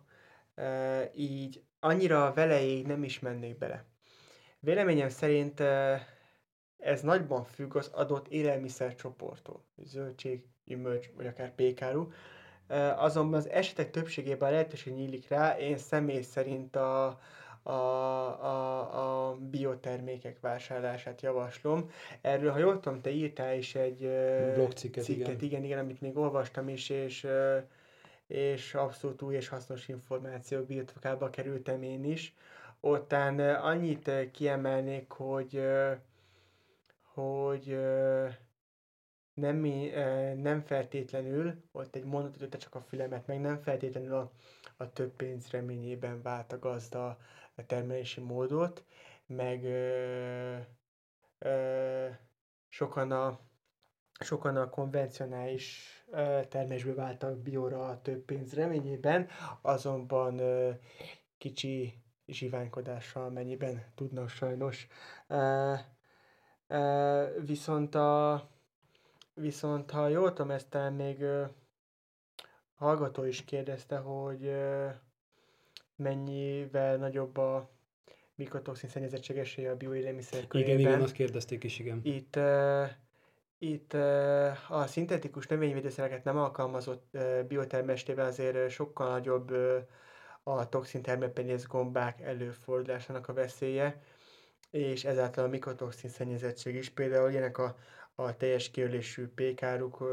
[1.16, 3.86] így annyira veleig nem is mennék bele.
[4.60, 5.60] Véleményem szerint
[6.78, 12.08] ez nagyban függ az adott élelmiszercsoporttól, zöldség, gyümölcs, vagy akár pékáru,
[12.96, 17.20] azonban az esetek többségében lehetőség nyílik rá, én személy szerint a,
[17.64, 18.55] a, a, a
[19.58, 21.90] biotermékek vásárlását javaslom.
[22.22, 24.10] Erről, ha jól tudom, te írtál is egy
[24.54, 25.44] blogcikket, cikket, igen.
[25.44, 27.28] igen, igen, amit még olvastam is, és,
[28.28, 32.36] és abszolút új és hasznos információk birtokába kerültem én is.
[32.80, 35.62] Ottán annyit kiemelnék, hogy
[37.16, 37.78] hogy
[39.34, 39.58] nem,
[40.38, 44.32] nem feltétlenül, ott egy mondat ütötte csak a fülemet, meg nem feltétlenül a,
[44.78, 47.18] a több pénz reményében vált a gazda
[47.56, 48.84] a termelési módot,
[49.26, 50.58] meg ö,
[51.40, 52.08] ö,
[52.68, 53.40] sokan a
[54.20, 59.28] sokan a konvencionális ö, termésből váltak bióra a több pénz reményében,
[59.62, 60.72] azonban ö,
[61.38, 61.94] kicsi
[62.28, 64.88] zsiványkodással mennyiben tudnak sajnos.
[65.28, 65.74] Ö,
[66.68, 68.50] ö, viszont a
[69.38, 71.46] Viszont ha jól tudom, ezt még ö,
[72.76, 74.90] hallgató is kérdezte, hogy ö,
[75.96, 77.70] mennyivel nagyobb a
[78.36, 80.80] mikotoxin szennyezettség esélye a bioélelmiszer körében.
[80.80, 82.00] Igen, igen, azt kérdezték is, igen.
[82.04, 82.90] Itt, uh,
[83.58, 89.78] itt uh, a szintetikus növényvédőszereket nem alkalmazott uh, biotermestében azért sokkal nagyobb uh,
[90.44, 94.02] a toxin termelpenyész gombák előfordulásának a veszélye,
[94.72, 96.90] és ezáltal a mikotoxin szennyezettség is.
[96.90, 97.78] Például ilyenek a,
[98.16, 100.04] a teljes kiölésű pékáruk,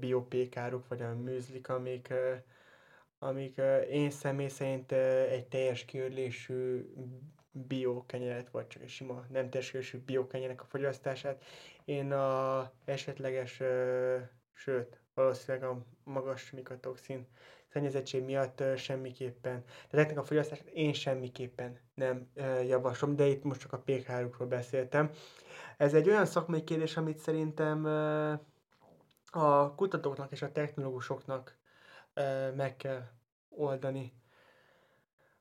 [0.00, 2.12] biopékáruk, vagy a műzlik, amik,
[3.18, 3.60] amik
[3.90, 4.92] én személy szerint
[5.30, 6.86] egy teljes kiölésű
[7.56, 11.44] biokenyeret, vagy csak egy sima nem kiölésű biokenyerek a fogyasztását.
[11.84, 13.62] Én a esetleges,
[14.52, 17.26] sőt, valószínűleg a magas mikotoxin
[17.68, 19.64] szennyezettség miatt semmiképpen.
[19.90, 22.30] De ezeknek a fogyasztását én semmiképpen nem
[22.66, 25.10] javaslom, de itt most csak a pékárukról beszéltem.
[25.76, 27.84] Ez egy olyan szakmai kérdés, amit szerintem
[29.30, 31.56] a kutatóknak és a technológusoknak
[32.56, 33.02] meg kell
[33.48, 34.12] oldani,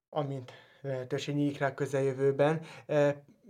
[0.09, 0.51] amint
[1.25, 2.61] nyílik rá közeljövőben.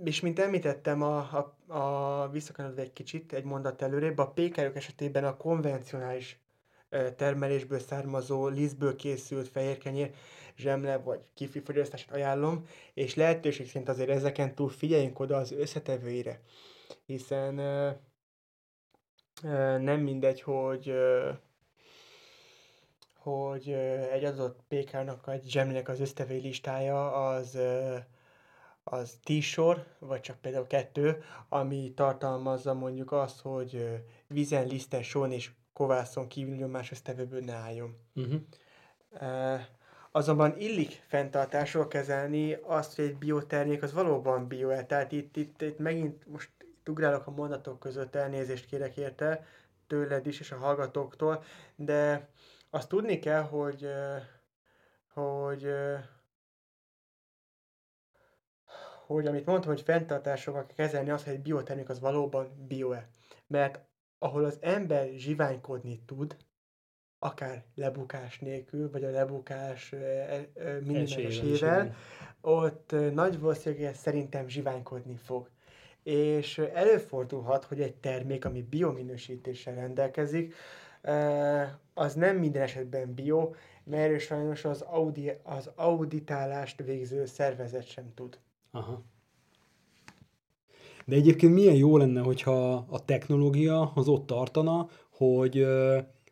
[0.03, 5.23] És mint említettem, a, a, a visszakanyarodva egy kicsit, egy mondat előrébb, a pékerők esetében
[5.23, 6.39] a konvencionális
[7.15, 10.11] termelésből származó, lisztből készült fehérkenyér,
[10.57, 16.39] zsemle vagy kifi fogyasztását ajánlom, és lehetőség szerint azért ezeken túl figyeljünk oda az összetevőire
[17.05, 17.53] hiszen
[19.81, 20.93] nem mindegy, hogy
[23.25, 23.69] hogy
[24.11, 27.57] egy adott PK-nak, egy zsemlének az összetevői listája az,
[28.83, 35.31] az 10 sor, vagy csak például kettő, ami tartalmazza mondjuk azt, hogy vízen, liszten, són
[35.31, 37.95] és kovászon kívül más összetevőből ne álljon.
[38.15, 38.41] Uh-huh.
[40.11, 45.77] Azonban illik fenntartásról kezelni azt, hogy egy biotermék az valóban bio Tehát itt, itt, itt
[45.77, 46.49] megint most
[46.85, 49.45] ugrálok a mondatok között, elnézést kérek érte
[49.87, 51.43] tőled is és a hallgatóktól,
[51.75, 52.29] de
[52.75, 53.87] azt tudni kell, hogy,
[55.13, 55.67] hogy,
[59.05, 63.09] hogy amit mondtam, hogy fenntartásokkal kezelni az, hogy egy biotermék az valóban bio-e.
[63.47, 63.79] Mert
[64.19, 66.37] ahol az ember zsiványkodni tud,
[67.19, 70.49] akár lebukás nélkül, vagy a lebukás e,
[70.85, 71.95] minimálisével,
[72.41, 75.49] ott nagy valószínűleg szerintem zsiványkodni fog
[76.05, 80.53] és előfordulhat, hogy egy termék, ami biominősítéssel rendelkezik,
[81.93, 83.51] az nem minden esetben bio,
[83.83, 88.39] mert sajnos az, audi, az auditálást végző szervezet sem tud.
[88.71, 89.03] Aha.
[91.05, 95.65] De egyébként milyen jó lenne, hogyha a technológia az ott tartana, hogy,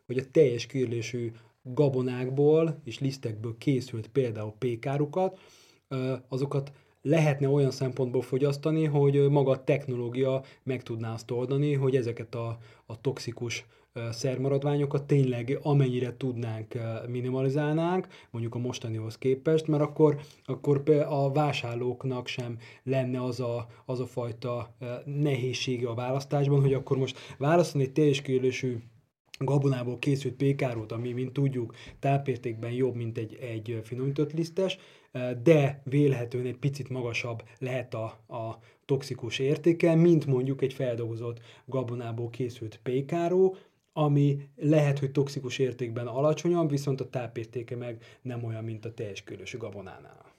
[0.06, 5.38] hogy a teljes kiörlésű gabonákból és lisztekből készült például pékárukat,
[6.28, 6.72] azokat
[7.02, 12.58] lehetne olyan szempontból fogyasztani, hogy maga a technológia meg tudná azt oldani, hogy ezeket a,
[12.86, 13.66] a toxikus
[14.10, 22.58] szermaradványokat tényleg amennyire tudnánk minimalizálnánk, mondjuk a mostanihoz képest, mert akkor, akkor a vásárlóknak sem
[22.82, 24.74] lenne az a, az a fajta
[25.04, 28.76] nehézsége a választásban, hogy akkor most választani egy teljes kiélésű
[29.38, 34.78] gabonából készült pékárút, ami, mint tudjuk, tápértékben jobb, mint egy, egy finomított lisztes,
[35.42, 42.30] de vélhetően egy picit magasabb lehet a, a toxikus értéke, mint mondjuk egy feldolgozott gabonából
[42.30, 43.56] készült pékáró,
[43.96, 49.22] ami lehet, hogy toxikus értékben alacsonyabb, viszont a tápértéke meg nem olyan, mint a teljes
[49.22, 50.32] körösű gabonánál.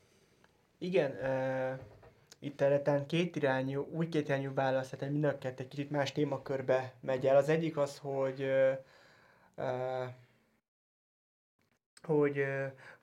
[0.78, 1.80] Igen, uh,
[2.40, 6.12] itt erre két irányú, úgy két irányú válasz, tehát mind a kettő egy kicsit más
[6.12, 7.36] témakörbe megy el.
[7.36, 8.78] Az egyik az, hogy uh,
[9.58, 10.10] uh,
[12.06, 12.46] hogy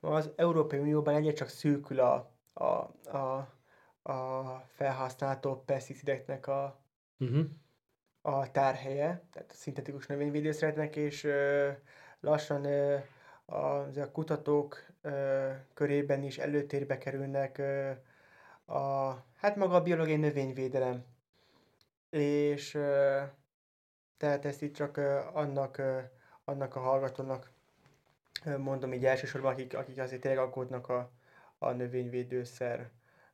[0.01, 2.65] az Európai Unióban egyre csak szűkül a, a,
[3.17, 3.49] a,
[4.13, 6.81] a felhasználható peszticideknek a,
[7.19, 7.45] uh-huh.
[8.23, 11.29] A tárhelye, tehát a szintetikus növényvédőszereknek, és
[12.21, 12.65] lassan
[13.45, 17.91] a, a kutatók ö, körében is előtérbe kerülnek ö,
[18.73, 21.05] a, hát maga a biológiai növényvédelem.
[22.11, 23.21] És ö,
[24.17, 25.99] tehát ezt itt csak ö, annak, ö,
[26.45, 27.51] annak a hallgatónak
[28.45, 31.11] ö, mondom így elsősorban, akik, akik azért tényleg aggódnak a,
[31.59, 32.91] a növényvédőszer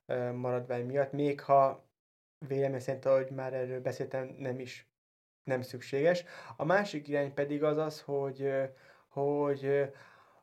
[0.07, 1.88] ö, maradvány miatt, még ha
[2.39, 4.89] vélemény szerint, ahogy már erről beszéltem, nem is
[5.45, 6.25] nem szükséges.
[6.57, 8.53] A másik irány pedig az az, hogy,
[9.09, 9.91] hogy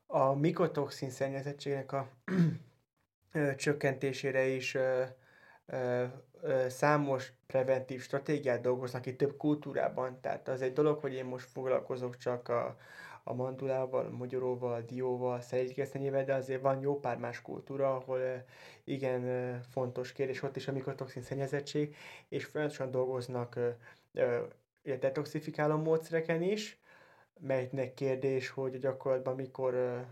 [0.07, 2.09] a mikotoxin szennyezettségnek a
[3.55, 4.77] csökkentésére is
[6.67, 10.21] számos preventív stratégiát dolgoznak itt több kultúrában.
[10.21, 12.75] Tehát az egy dolog, hogy én most foglalkozok csak a,
[13.27, 18.45] a mandulával, a magyaróval, dióval, szerénykesztenyével, de azért van jó pár más kultúra, ahol
[18.83, 21.95] igen fontos kérdés, ott is a mikotoxin szennyezettség,
[22.29, 23.59] és folyamatosan dolgoznak
[24.83, 26.79] detoxifikáló módszereken is,
[27.39, 30.05] melynek kérdés, hogy a gyakorlatban mikor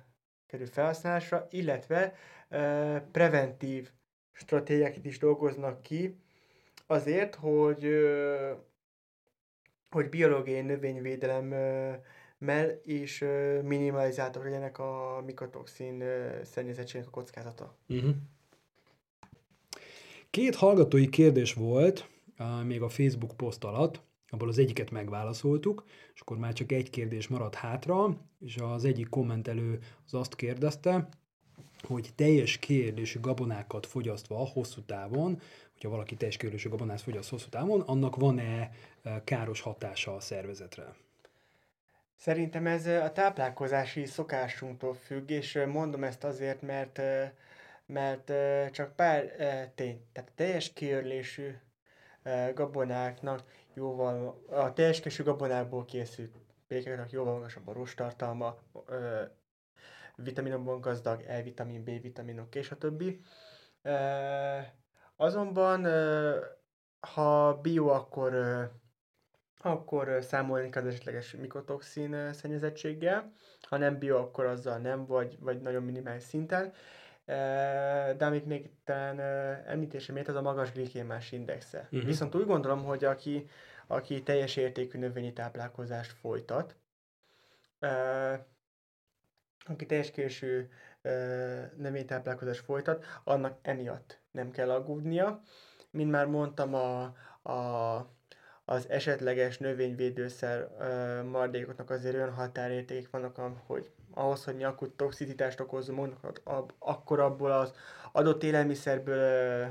[0.48, 2.16] kerül felhasználásra, illetve
[3.12, 3.92] preventív
[4.32, 6.18] stratégiákat is dolgoznak ki,
[6.88, 7.88] azért, hogy,
[9.90, 11.54] hogy biológiai növényvédelem
[12.44, 17.76] mell is uh, minimalizáltak legyenek a mikotoxin uh, szennyezettségnek a kockázata.
[17.88, 18.16] Uh-huh.
[20.30, 25.84] Két hallgatói kérdés volt uh, még a Facebook poszt alatt abból az egyiket megválaszoltuk,
[26.14, 31.10] és akkor már csak egy kérdés maradt hátra, és az egyik kommentelő az azt kérdezte,
[31.82, 35.42] hogy teljes kérdésű gabonákat fogyasztva hosszú távon,
[35.72, 38.72] hogyha valaki teljes kérdésű gabonát fogyaszt hosszú távon, annak van-e
[39.24, 40.96] káros hatása a szervezetre?
[42.24, 47.02] Szerintem ez a táplálkozási szokásunktól függ, és mondom ezt azért, mert
[47.86, 48.32] mert
[48.72, 49.26] csak pár
[49.76, 51.52] tény, tehát teljes kiörlésű
[52.54, 53.44] gabonáknak
[53.74, 56.36] jóval, a teljes gabonákból készült
[56.68, 58.56] pékeknek jóval magasabb a rostartalma,
[60.16, 63.22] vitaminokban gazdag, E-vitamin, B-vitaminok és a többi.
[65.16, 65.86] Azonban,
[67.00, 68.34] ha bio, akkor,
[69.66, 75.62] akkor számolni kell az esetleges mikotoxin szennyezettséggel, ha nem bio, akkor azzal nem, vagy, vagy
[75.62, 76.74] nagyon minimális szinten.
[78.18, 79.20] De amit még talán
[79.68, 81.80] említésem az a magas glikémás indexe.
[81.92, 82.04] Uh-huh.
[82.04, 83.50] Viszont úgy gondolom, hogy aki
[83.88, 86.76] aki teljes értékű növényi táplálkozást folytat,
[89.66, 90.70] aki teljes késő
[91.78, 95.42] növényi táplálkozást folytat, annak emiatt nem kell aggódnia.
[95.92, 97.04] Mint már mondtam, a,
[97.52, 97.96] a,
[98.66, 100.70] az esetleges növényvédőszer
[101.32, 106.18] maradékoknak azért olyan határértékek vannak, hogy ahhoz, hogy mi akut toxicitást okozzon,
[106.80, 107.74] akkor abból az
[108.12, 109.68] adott élelmiszerből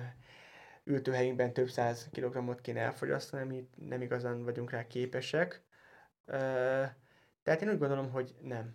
[0.84, 5.62] ültőhelyünkben több száz kilogrammot kéne elfogyasztani, amit nem igazán vagyunk rá képesek.
[7.43, 8.74] Tehát én úgy gondolom, hogy nem.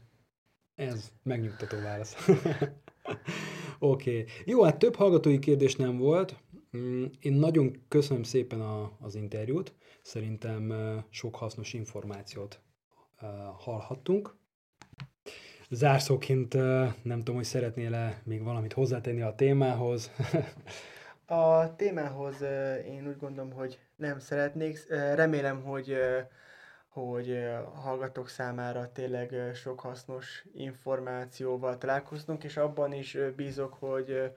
[0.75, 2.15] Ez megnyugtató válasz.
[3.79, 4.19] Oké.
[4.19, 4.25] Okay.
[4.45, 6.35] Jó, hát több hallgatói kérdés nem volt.
[6.77, 9.73] Mm, én nagyon köszönöm szépen a, az interjút.
[10.01, 10.73] Szerintem
[11.09, 12.61] sok hasznos információt
[13.57, 14.35] hallhattunk.
[15.69, 16.53] Zárszóként
[17.03, 20.11] nem tudom, hogy szeretnél-e még valamit hozzátenni a témához.
[21.29, 22.41] A témához
[22.85, 24.85] én úgy gondolom, hogy nem szeretnék.
[24.89, 25.97] Remélem, hogy
[26.87, 27.39] hogy
[27.73, 34.31] hallgatók számára tényleg sok hasznos információval találkoztunk, és abban is bízok, hogy,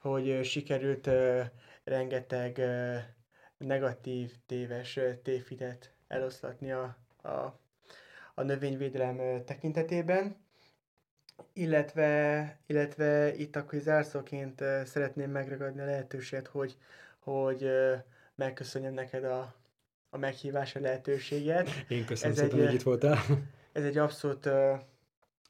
[0.00, 1.10] hogy sikerült
[1.90, 2.60] rengeteg
[3.58, 7.58] negatív, téves tévhitet eloszlatni a, a,
[8.34, 10.36] a növényvédelem tekintetében.
[11.52, 16.76] Illetve, illetve itt akkor zárszóként szeretném megragadni a lehetőséget, hogy,
[17.18, 17.70] hogy
[18.34, 19.54] megköszönjem neked a,
[20.10, 21.68] a meghívása lehetőséget.
[21.88, 23.18] Én köszönöm ez szépen, egy, hogy itt voltál.
[23.72, 24.48] Ez egy abszolút,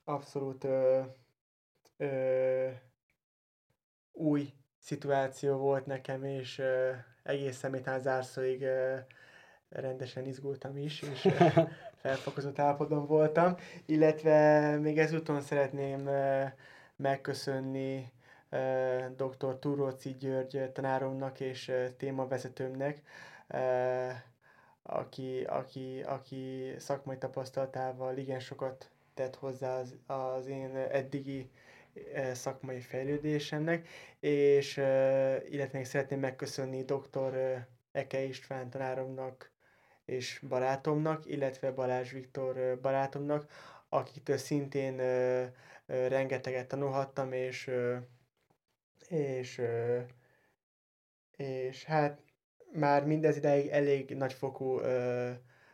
[0.04, 1.00] abszolút ö,
[1.96, 2.68] ö,
[4.12, 6.90] új szituáció volt nekem, és ö,
[7.22, 8.96] egészen még zárszóig ö,
[9.70, 11.28] rendesen izgultam is, és
[12.02, 13.56] felfokozott állapotban voltam,
[13.86, 16.10] illetve még ezúton szeretném
[16.96, 18.12] megköszönni
[19.16, 19.58] dr.
[19.58, 23.02] Turóci György tanáromnak és témavezetőmnek,
[24.82, 31.50] aki, aki, aki szakmai tapasztalatával igen sokat tett hozzá az, az én eddigi
[32.32, 33.88] szakmai fejlődésemnek,
[34.20, 34.76] és
[35.48, 37.58] illetve még szeretném megköszönni dr.
[37.92, 39.50] Eke István tanáromnak,
[40.04, 43.50] és barátomnak, illetve Balázs Viktor barátomnak,
[43.88, 44.96] akiktől szintén
[45.86, 47.70] rengeteget tanulhattam, és,
[49.08, 49.62] és,
[51.36, 52.20] és hát
[52.72, 54.80] már mindez ideig elég nagyfokú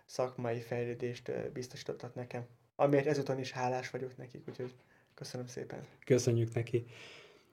[0.04, 4.74] szakmai fejlődést biztosítottak nekem, amiért ezúton is hálás vagyok nekik, úgyhogy
[5.16, 5.86] Köszönöm szépen.
[6.04, 6.86] Köszönjük neki.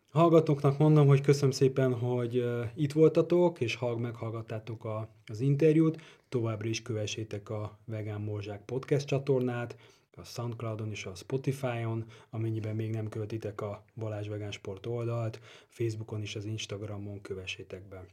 [0.09, 2.45] Hallgatóknak mondom, hogy köszönöm szépen, hogy
[2.75, 6.01] itt voltatok, és hallg meghallgattátok a, az interjút.
[6.29, 9.75] Továbbra is kövessétek a Vegán Morzsák podcast csatornát,
[10.15, 16.21] a Soundcloudon és a Spotify-on, amennyiben még nem követitek a Balázs Vegán Sport oldalt, Facebookon
[16.21, 18.05] és az Instagramon kövessétek be.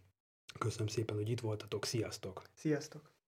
[0.59, 2.43] Köszönöm szépen, hogy itt voltatok, sziasztok!
[2.55, 3.20] Sziasztok!